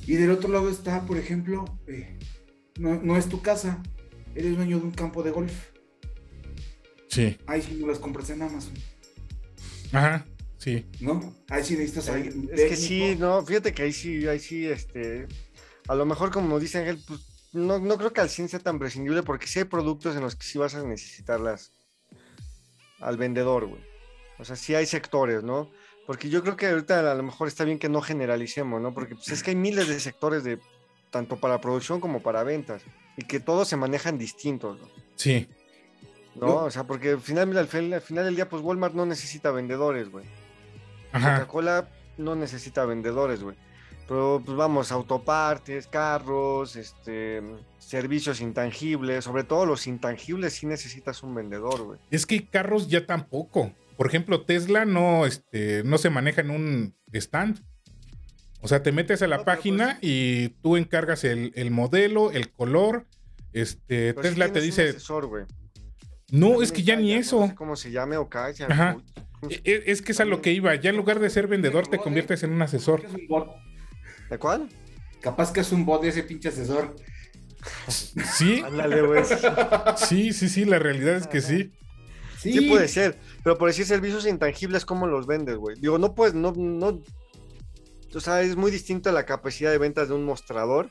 [0.05, 2.17] Y del otro lado está, por ejemplo, eh,
[2.79, 3.81] no, no es tu casa,
[4.35, 5.53] eres dueño de un campo de golf.
[7.09, 7.37] sí.
[7.47, 8.73] Ahí sí no las compras en Amazon,
[9.91, 10.25] Ajá,
[10.57, 10.85] sí.
[10.99, 11.35] ¿no?
[11.49, 14.65] Ahí sí necesitas a alguien Es que sí, no, fíjate que ahí sí, ahí sí,
[14.67, 15.27] este,
[15.87, 17.19] a lo mejor como dice Ángel, pues
[17.51, 20.35] no, no creo que al 100 sea tan prescindible porque sí hay productos en los
[20.35, 21.73] que sí vas a necesitarlas
[23.01, 23.81] al vendedor, güey.
[24.39, 25.69] O sea, sí hay sectores, ¿no?
[26.07, 28.93] Porque yo creo que ahorita a lo mejor está bien que no generalicemos, ¿no?
[28.93, 30.59] Porque pues, es que hay miles de sectores de
[31.11, 32.81] tanto para producción como para ventas
[33.17, 34.87] y que todos se manejan distintos, ¿no?
[35.15, 35.47] Sí,
[36.35, 36.47] ¿No?
[36.47, 38.93] Yo- O sea, porque al final, mira, al fin- al final del día, pues Walmart
[38.95, 40.25] no necesita vendedores, güey.
[41.11, 43.57] Coca-Cola no necesita vendedores, güey.
[44.11, 47.41] Pero pues vamos, autopartes, carros, este,
[47.77, 51.99] servicios intangibles, sobre todo los intangibles sí necesitas un vendedor, güey.
[52.09, 53.71] Es que carros ya tampoco.
[53.95, 57.63] Por ejemplo, Tesla no, este, no se maneja en un stand.
[58.59, 62.51] O sea, te metes a la No, página y tú encargas el, el modelo, el
[62.51, 63.07] color.
[63.53, 65.45] Este, Tesla te dice, asesor, güey.
[66.31, 67.47] no, es que ya ni no eso.
[67.47, 68.27] sé cómo se llame o.
[68.33, 68.97] Ajá.
[69.49, 70.75] E- e- Es que es a lo que iba.
[70.75, 73.05] Ya en lugar de ser vendedor, te conviertes en un asesor.
[73.05, 73.70] Es un bot.
[74.31, 74.69] ¿De cuál?
[75.19, 76.95] Capaz que es un bot de ese pinche asesor.
[77.87, 79.23] Sí, Ándale, güey.
[79.97, 81.73] sí, sí, sí, la realidad es que sí.
[82.39, 85.75] Sí puede ser, pero por decir servicios intangibles, ¿cómo los vendes, güey?
[85.79, 86.99] Digo, no puedes, no, no,
[88.15, 90.89] o sea, es muy distinto la capacidad de ventas de un mostrador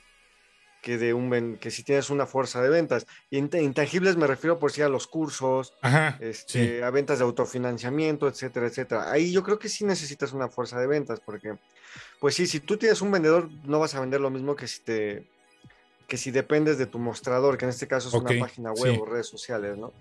[0.83, 3.07] que de un que si tienes una fuerza de ventas.
[3.31, 6.16] Y intangibles me refiero por si a los cursos, Ajá.
[6.20, 6.83] este, sí.
[6.83, 9.11] a ventas de autofinanciamiento, etcétera, etcétera.
[9.11, 11.59] Ahí yo creo que sí necesitas una fuerza de ventas, porque,
[12.20, 14.81] pues sí, si tú tienes un vendedor, no vas a vender lo mismo que si
[14.81, 15.26] te
[16.09, 19.01] que si dependes de tu mostrador, que en este caso es una página web sí.
[19.01, 19.93] o redes sociales, ¿no?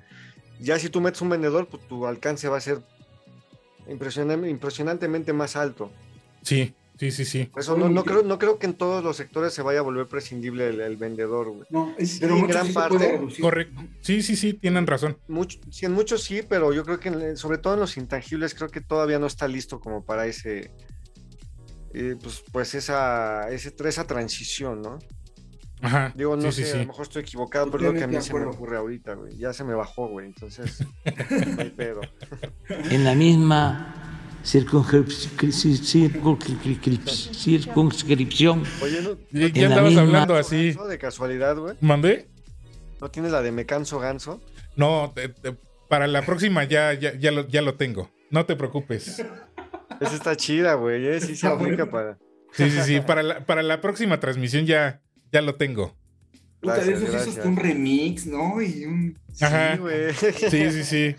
[0.60, 2.80] Ya si tú metes un vendedor, pues tu alcance va a ser
[3.88, 5.92] impresionan- impresionantemente más alto.
[6.42, 7.50] Sí, sí, sí, sí.
[7.58, 10.08] Eso no, no creo, no creo que en todos los sectores se vaya a volver
[10.08, 11.64] prescindible el, el vendedor, güey.
[11.72, 13.20] No, es- pero en gran sí parte.
[13.42, 13.82] Correcto.
[14.02, 15.18] Sí, sí, sí, tienen razón.
[15.28, 18.54] Mucho, sí, en muchos sí, pero yo creo que en- sobre todo en los intangibles
[18.54, 20.72] creo que todavía no está listo como para ese,
[21.94, 25.00] eh, pues, pues esa, ese, esa transición, ¿no?
[25.82, 26.12] Ajá.
[26.14, 28.08] Digo, no sí, sé, sí, a lo mejor estoy equivocado, pero es lo que a
[28.08, 29.38] mí se me ocurre ahorita, güey.
[29.38, 30.84] Ya se me bajó, güey, entonces,
[31.56, 32.02] no hay pedo.
[32.68, 34.09] en la misma
[37.34, 38.64] circunscripción.
[38.82, 40.72] Oye, ¿no, Ya, En ya la andabas misma- hablando así.
[40.90, 41.76] de casualidad, güey?
[41.82, 42.28] ¿Mandé?
[43.02, 44.42] ¿No tienes la de Me canso ganso?
[44.76, 45.56] No, te- te-
[45.88, 48.10] para la próxima ya, ya, ya, lo, ya lo tengo.
[48.30, 49.20] No te preocupes.
[50.00, 51.92] Esa está chida, güey, eh, sí se Está aplica bueno.
[51.92, 52.18] para...
[52.54, 53.02] Sí, sí, sí.
[53.02, 55.96] Para la, para la próxima transmisión ya, ya lo tengo.
[56.62, 57.46] Puta, de Gracias, esos gracias.
[57.46, 58.62] un remix, ¿no?
[58.62, 59.18] Y un.
[59.40, 59.74] Ajá.
[59.76, 60.14] Sí, güey.
[60.14, 61.16] Sí, sí, sí.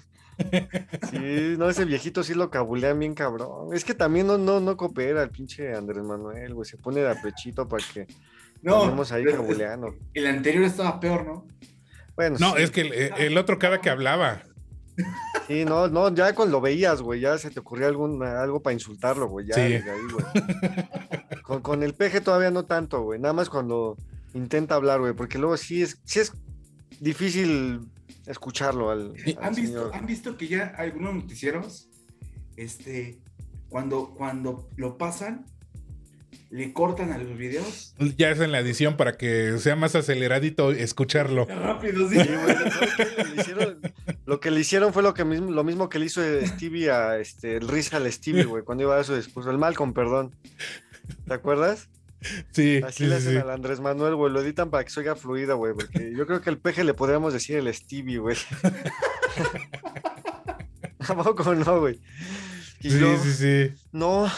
[1.11, 3.75] Sí, no, ese viejito sí lo cabulean bien cabrón.
[3.75, 6.69] Es que también no, no, no coopera el pinche Andrés Manuel, güey.
[6.69, 8.07] Se pone de apechito para que
[8.63, 9.95] No, andemos ahí cabuleando.
[10.15, 11.47] el anterior estaba peor, ¿no?
[12.17, 14.43] Bueno, No, sí, es que el, el otro cada que hablaba.
[15.49, 18.75] sí, no, no, ya cuando lo veías, güey, ya se te ocurría algún, algo para
[18.75, 19.47] insultarlo, güey.
[19.47, 19.63] Ya Sí.
[19.63, 21.43] desde ahí, güey.
[21.43, 23.19] Con, con el peje todavía no tanto, güey.
[23.19, 23.97] Nada más cuando
[24.35, 26.33] intenta hablar, güey, porque luego sí es, sí es
[27.01, 27.81] difícil
[28.31, 29.91] escucharlo al, Sí, al ¿Han visto.
[29.93, 31.89] ¿Han visto que ya algunos noticieros,
[32.57, 33.21] este,
[33.69, 35.47] cuando, cuando lo pasan,
[36.51, 37.95] le cortan a los videos?
[38.17, 41.45] Ya es en la edición para que sea más aceleradito escucharlo.
[41.49, 42.09] Rápido,
[44.27, 47.19] lo que le hicieron fue lo que mismo, lo mismo que le hizo Stevie a
[47.19, 49.51] este, el Risa al Stevie, güey, cuando iba a dar su discurso.
[49.51, 50.35] El mal con perdón.
[51.27, 51.89] ¿Te acuerdas?
[52.53, 53.39] Sí, Así sí, le hacen sí.
[53.39, 54.33] al Andrés Manuel, güey.
[54.33, 55.73] Lo editan para que se oiga fluida, güey.
[55.75, 58.37] Porque yo creo que el peje le podríamos decir el Stevie, güey.
[61.09, 61.99] ¿A poco no, güey?
[62.81, 63.75] Y Sí, yo, sí, sí.
[63.93, 64.31] no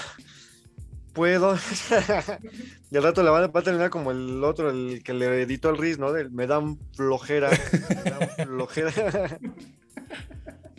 [1.12, 1.56] puedo.
[2.90, 5.78] y al rato le van a, terminar como el otro, el que le editó el
[5.78, 6.12] Riz, ¿no?
[6.12, 7.50] Del, me dan flojera.
[7.50, 8.92] Me dan flojera.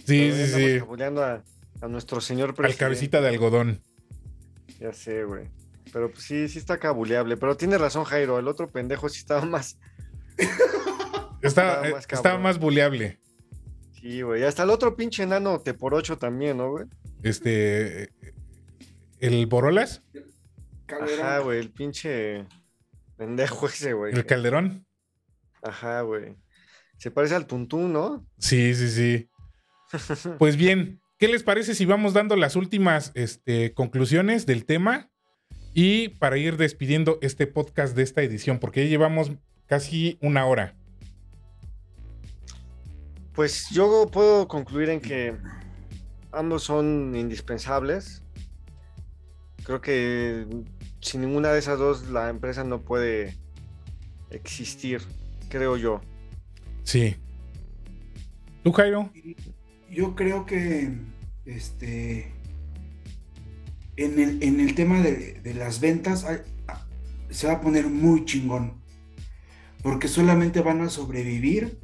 [0.05, 0.79] Sí, sí, sí.
[0.79, 1.41] cabuleando A,
[1.81, 2.79] a nuestro señor Al presidente.
[2.83, 3.81] cabecita de algodón.
[4.77, 5.47] Ya sé, güey.
[5.93, 7.37] Pero pues, sí, sí está cabuleable.
[7.37, 8.39] Pero tiene razón, Jairo.
[8.39, 9.77] El otro pendejo sí estaba más.
[11.41, 13.19] Estaba, Estaba más estaba más buleable.
[13.99, 14.41] Sí, güey.
[14.41, 16.85] Y hasta el otro pinche enano te por ocho también, ¿no, güey?
[17.21, 18.13] Este.
[19.19, 20.01] ¿El Borolas?
[20.85, 21.19] Calderón.
[21.19, 21.59] Ajá, güey.
[21.59, 22.47] El pinche
[23.17, 24.13] pendejo ese, güey.
[24.13, 24.87] ¿El Calderón?
[25.61, 26.37] Ajá, güey.
[26.97, 28.25] Se parece al Tuntún, ¿no?
[28.37, 29.29] Sí, sí, sí.
[30.39, 35.12] Pues bien, ¿qué les parece si vamos dando las últimas este, conclusiones del tema?
[35.73, 39.31] Y para ir despidiendo este podcast de esta edición, porque ya llevamos
[39.65, 40.75] casi una hora.
[43.33, 45.35] Pues yo puedo concluir en que
[46.31, 48.21] ambos son indispensables.
[49.63, 50.45] Creo que
[51.01, 53.35] sin ninguna de esas dos la empresa no puede
[54.29, 55.01] existir,
[55.49, 56.01] creo yo.
[56.83, 57.15] Sí.
[58.63, 59.11] ¿Tú, Jairo?
[59.89, 60.91] Yo creo que
[61.45, 62.31] este
[63.97, 66.85] en el, en el tema de, de las ventas hay- a-
[67.29, 68.81] se va a poner muy chingón.
[69.81, 71.77] Porque solamente van a sobrevivir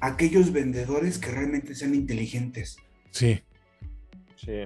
[0.00, 2.76] aquellos vendedores que realmente sean inteligentes.
[3.10, 3.40] Sí.
[4.36, 4.62] Sí.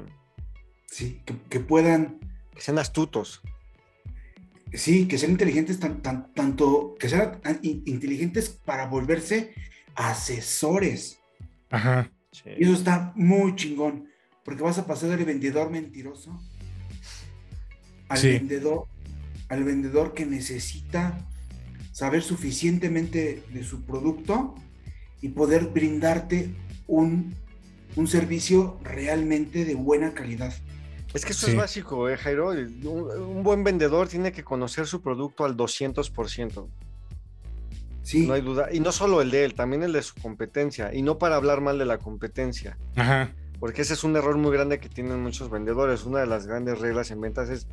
[0.86, 1.20] ¿sí?
[1.24, 2.20] Que, que puedan,
[2.55, 3.42] Que sean astutos.
[4.72, 9.53] sí, que sean inteligentes tan, tan- tanto, que sean inteligentes para volverse
[9.95, 11.18] asesores.
[11.70, 12.11] Ajá.
[12.32, 12.51] Sí.
[12.59, 14.09] Y eso está muy chingón,
[14.45, 16.38] porque vas a pasar del vendedor mentiroso
[18.09, 18.28] al Sí.
[18.28, 18.84] vendedor,
[19.49, 21.18] al vendedor que necesita
[21.92, 24.55] saber suficientemente de su producto
[25.22, 26.55] y poder brindarte
[26.86, 27.34] un,
[27.97, 30.53] un servicio realmente de buena calidad.
[31.14, 31.53] Es que eso Sí.
[31.53, 32.49] es básico, ¿eh, Jairo?
[32.51, 36.68] Un, un buen vendedor tiene que conocer su producto al 200%.
[38.03, 38.68] Sí, No hay duda.
[38.70, 40.92] Y no solo el de él, también el de su competencia.
[40.92, 42.76] Y no para hablar mal de la competencia.
[42.97, 43.32] Ajá.
[43.61, 46.05] Porque ese es un error muy grande que tienen muchos vendedores.
[46.05, 47.66] Una de las grandes reglas en ventas es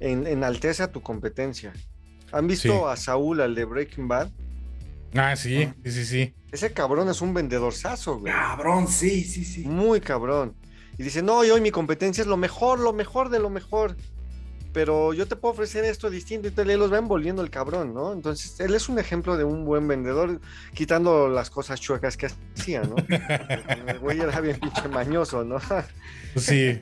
[0.00, 1.72] en, enaltece a tu competencia.
[2.32, 2.80] ¿Han visto Sí.
[2.88, 4.30] a Saúl, al de Breaking Bad?
[5.14, 6.34] Ah, sí, sí, sí, sí.
[6.50, 8.32] Ese cabrón es un vendedorzazo, güey.
[8.32, 9.64] cabrón, sí, sí, sí.
[9.66, 10.54] Muy cabrón.
[10.98, 13.96] Y dice, no, yo y mi competencia es lo mejor, lo mejor de lo mejor.
[14.72, 17.92] Pero yo te puedo ofrecer esto distinto y te le los va envolviendo el cabrón,
[17.94, 18.12] ¿no?
[18.12, 20.40] Entonces, él es un ejemplo de un buen vendedor,
[20.74, 22.96] quitando las cosas chuecas que hacía, ¿no?
[23.88, 25.58] el güey era bien pinche mañoso, ¿no?
[26.36, 26.80] Sí.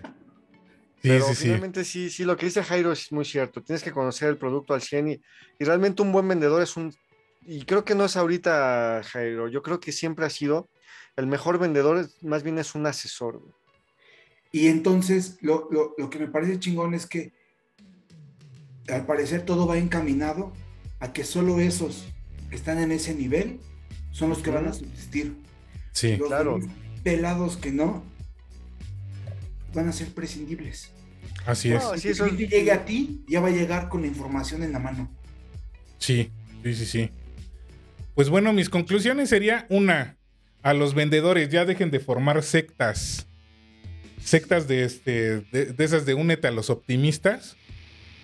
[1.03, 3.63] Sí, Pero sí, finalmente sí, sí, lo que dice Jairo es muy cierto.
[3.63, 5.21] Tienes que conocer el producto al 100 y,
[5.59, 6.95] y realmente un buen vendedor es un...
[7.41, 9.49] Y creo que no es ahorita, Jairo.
[9.49, 10.69] Yo creo que siempre ha sido
[11.17, 13.41] el mejor vendedor, es- más bien es un asesor.
[14.53, 17.33] Y entonces lo, lo- lo que me parece chingón es que
[18.89, 20.53] al parecer todo va encaminado
[20.99, 22.07] a que solo esos
[22.49, 23.61] que están en ese nivel
[24.11, 25.37] son los que van a subsistir.
[25.93, 26.17] Sí.
[26.17, 26.59] Los claro.
[27.03, 28.03] pelados que no
[29.75, 30.91] van a ser prescindibles.
[31.47, 31.83] Así es.
[31.83, 34.79] No, Si eso llegue a ti, ya va a llegar con la información en la
[34.79, 35.11] mano.
[35.99, 36.31] Sí,
[36.63, 37.11] sí, sí, sí.
[38.15, 40.17] Pues bueno, mis conclusiones sería una,
[40.63, 43.27] a los vendedores ya dejen de formar sectas.
[44.23, 47.57] Sectas de este de, de esas de únete a los optimistas.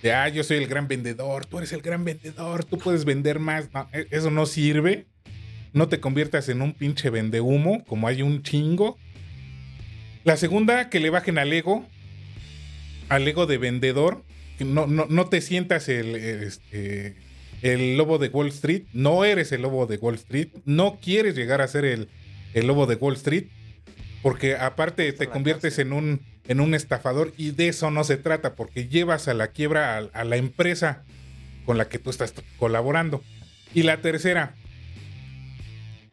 [0.06, 3.40] De ah, yo soy el gran vendedor, tú eres el gran vendedor, tú puedes vender
[3.40, 3.74] más.
[3.74, 5.06] No, e- eso no sirve.
[5.72, 8.98] No te conviertas en un pinche vendehumo, como hay un chingo.
[10.22, 11.84] La segunda, que le bajen al ego.
[13.08, 14.24] Al ego de vendedor.
[14.60, 17.16] No, no, no te sientas el, este,
[17.62, 18.84] el lobo de Wall Street.
[18.92, 20.50] No eres el lobo de Wall Street.
[20.64, 22.10] No quieres llegar a ser el,
[22.54, 23.46] el lobo de Wall Street.
[24.22, 28.54] Porque aparte te conviertes en un, en un estafador y de eso no se trata.
[28.54, 31.04] Porque llevas a la quiebra a, la empresa
[31.64, 33.22] con la que tú estás colaborando.
[33.74, 34.54] Y la tercera,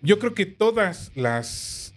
[0.01, 1.93] yo creo que todas las,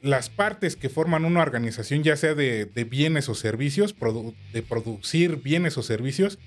[0.00, 3.94] las partes que forman una organización, ya sea de, bienes o servicios,
[4.52, 6.38] de producir bienes o servicios,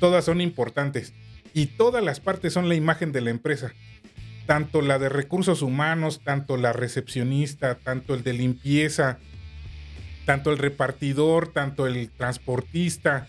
[0.00, 1.12] todas son importantes.
[1.54, 3.72] Y todas las partes son la imagen de la empresa.
[4.46, 9.18] Tanto la de recursos humanos, tanto la recepcionista, tanto el de limpieza,
[10.24, 13.28] tanto el repartidor, tanto el transportista,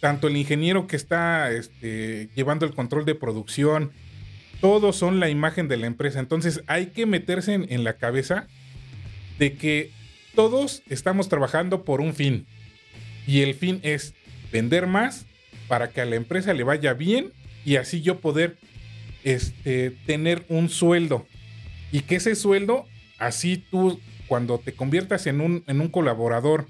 [0.00, 3.92] tanto el ingeniero que está este, llevando el control de producción,
[4.60, 6.20] todos son la imagen de la empresa.
[6.20, 8.46] Entonces hay que meterse en, la cabeza
[9.38, 9.90] de que
[10.34, 12.46] todos estamos trabajando por un fin.
[13.26, 14.14] Y el fin es
[14.52, 15.26] vender más
[15.68, 17.32] para que a la empresa le vaya bien
[17.64, 18.58] y así yo poder
[19.22, 21.26] este, tener un sueldo.
[21.92, 22.86] Y que ese sueldo,
[23.18, 26.66] así tú, cuando te conviertas en un, en un colaborador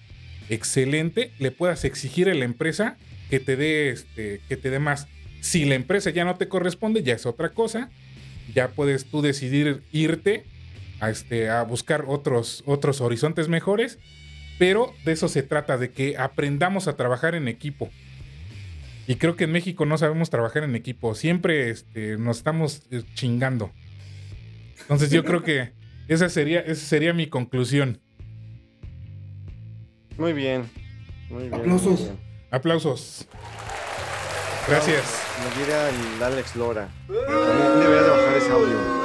[0.48, 2.96] excelente, le puedas exigir a la empresa
[3.30, 5.08] que te dé este, que te dé más.
[5.40, 7.90] Si la empresa ya no te corresponde, ya es otra cosa.
[8.54, 10.44] Ya puedes tú decidir irte
[11.00, 13.98] a, este, a buscar otros, otros horizontes mejores.
[14.58, 17.90] Pero de eso se trata, de que aprendamos a trabajar en equipo.
[19.06, 21.14] Y creo que en México no sabemos trabajar en equipo.
[21.14, 23.72] Siempre este, nos estamos eh, chingando.
[24.82, 25.72] Entonces yo creo que
[26.08, 28.00] esa sería, esa sería mi conclusión.
[30.18, 30.64] Muy bien.
[31.30, 31.54] Muy bien.
[31.54, 32.00] Aplausos.
[32.00, 32.18] muy bien.
[32.50, 33.26] Aplausos.
[34.68, 35.22] Gracias.
[35.42, 36.88] Me diría el Alex Lora.
[37.06, 39.04] También debería de bajar ese audio.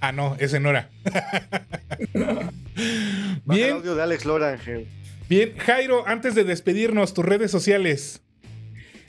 [0.00, 0.90] Ah, no, ese no era.
[1.04, 4.88] Baja el Bien, audio de Alex Lora, Ángel.
[5.28, 5.56] bien.
[5.58, 8.20] Jairo, antes de despedirnos, tus redes sociales.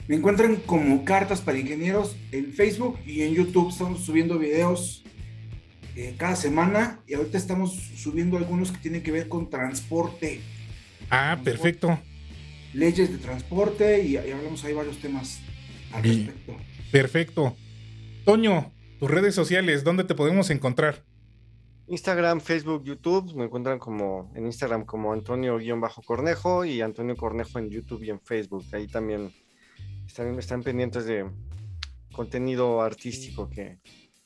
[0.06, 3.70] Me encuentran como Cartas para Ingenieros en Facebook y en YouTube.
[3.70, 5.03] Estamos subiendo videos
[5.96, 10.40] eh, cada semana y ahorita estamos subiendo algunos que tienen que ver con transporte,
[11.10, 11.98] Ah, perfecto.
[12.72, 15.40] leyes de transporte y, y hablamos ahí varios temas
[15.92, 16.56] al respecto.
[16.90, 17.56] Perfecto.
[18.24, 21.04] Toño, tus redes sociales, ¿dónde te podemos encontrar?
[21.86, 23.34] Instagram, Facebook, YouTube.
[23.36, 28.64] Me encuentran como en Instagram como Antonio-Cornejo y Antonio Cornejo en YouTube y en Facebook.
[28.72, 29.30] Ahí también
[30.06, 31.26] están, están pendientes de
[32.12, 33.78] contenido artístico que,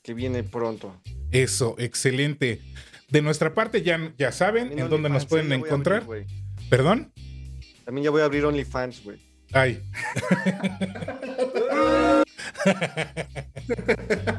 [0.09, 0.99] que viene pronto.
[1.33, 2.63] Eso, excelente.
[3.11, 6.03] De nuestra parte, ya, ya saben en dónde nos pueden a encontrar.
[6.03, 6.27] abrir.
[6.71, 7.13] ¿Perdón?
[7.85, 9.19] También ya voy a abrir OnlyFans, güey.
[9.53, 9.83] Ay,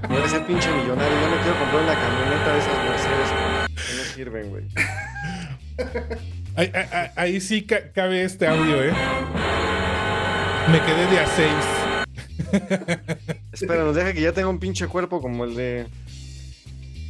[0.09, 1.20] Voy a ser pinche millonario.
[1.22, 3.30] Ya me quiero comprar una camioneta de esas Mercedes
[3.76, 4.63] que no sirven, güey.
[6.55, 8.91] ahí, ahí- ahí sí ca- cabe este audio, ¿eh?
[10.72, 11.79] Me quedé de a seis.
[13.52, 15.86] Espera, nos deja que ya tenga un pinche cuerpo como el de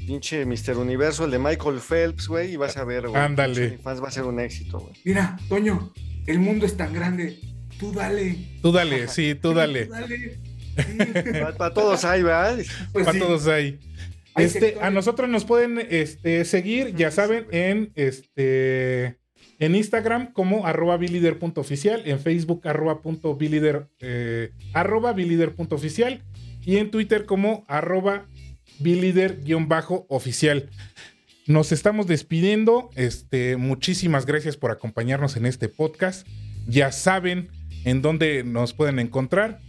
[0.08, 0.78] pinche Mr.
[0.78, 3.22] Universo, el de Michael Phelps, güey, y vas a ver, güey.
[3.22, 3.66] Ándale.
[3.66, 4.94] OnlyFans va a ser un éxito, güey.
[5.06, 5.94] Mira, Toño,
[6.26, 7.40] el mundo es tan grande.
[7.80, 8.38] Tú dale.
[8.62, 9.86] Tú dale, sí, tú dale.
[9.86, 10.38] Tú dale.
[11.58, 12.58] Para todos hay, ¿verdad?
[12.92, 13.20] Pues Para sí.
[13.20, 13.80] todos ahí.
[14.34, 19.18] Hay Este, sectores- a nosotros nos pueden este, seguir, ya saben, en este
[19.60, 26.24] en Instagram como arroba bilider.oficial, en Facebook arroba punto bilider, eh, arroba bilider.oficial
[26.66, 28.26] y en Twitter como arroba
[28.80, 30.70] bilider-oficial.
[31.46, 32.90] Nos estamos despidiendo.
[32.96, 36.28] Este, muchísimas gracias por acompañarnos en este podcast.
[36.68, 37.50] Ya saben
[37.86, 39.60] en dónde nos pueden encontrar.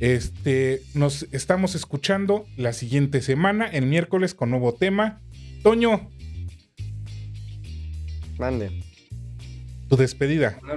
[0.00, 5.22] Este, nos estamos escuchando la siguiente semana, el miércoles, con nuevo tema.
[5.62, 6.10] Toño,
[8.38, 8.93] Mande.
[9.88, 10.58] Tu despedida.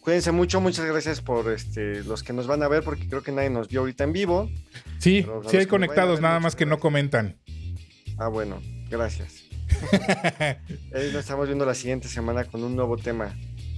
[0.00, 3.32] Cuídense mucho, muchas gracias por este, los que nos van a ver, porque creo que
[3.32, 4.50] nadie nos vio ahorita en vivo.
[4.98, 7.38] Sí, sí hay conectados, ver, nada más que no comentan.
[8.18, 8.60] Ah, bueno,
[8.90, 9.44] gracias.
[10.92, 13.34] Nos estamos viendo la siguiente semana con un nuevo tema.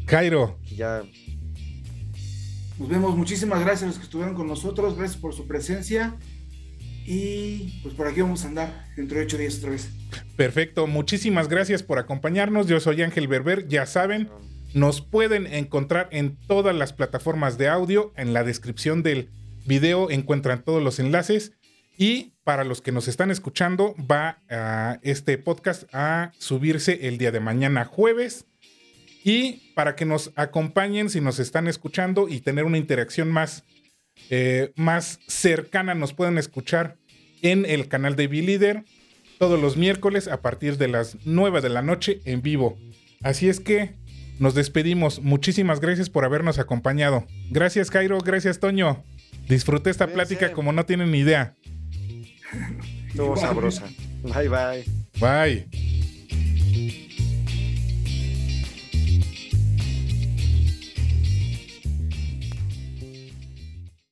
[0.06, 1.02] Jairo, que ya
[2.78, 3.16] Nos vemos.
[3.16, 4.96] Muchísimas gracias a los que estuvieron con nosotros.
[4.96, 6.16] Gracias por su presencia.
[7.06, 9.88] Y pues por aquí vamos a andar dentro de ocho días otra vez.
[10.36, 10.86] perfecto.
[10.86, 12.66] Muchísimas gracias por acompañarnos.
[12.66, 14.28] Yo soy Ángel Berber, ya saben.
[14.74, 18.12] Nos pueden encontrar en todas las plataformas de audio.
[18.16, 19.30] En la descripción del
[19.64, 21.52] video encuentran todos los enlaces.
[21.96, 27.30] Y para los que nos están escuchando, va a este podcast a subirse el día
[27.30, 28.46] de mañana jueves.
[29.24, 33.64] Y para que nos acompañen si nos están escuchando y tener una interacción más,
[34.30, 36.96] eh, más cercana, nos pueden escuchar
[37.42, 38.84] en el canal de Leader
[39.38, 42.78] todos los miércoles a partir de las 9 de la noche en vivo.
[43.22, 43.94] Así es que
[44.38, 45.20] nos despedimos.
[45.20, 47.26] Muchísimas gracias por habernos acompañado.
[47.50, 48.18] Gracias, Cairo.
[48.18, 49.04] Gracias, Toño.
[49.48, 51.54] Disfruté esta plática como no tienen ni idea.
[53.08, 53.84] estuvo sabrosa.
[54.22, 54.84] Bye bye.
[55.20, 57.05] Bye.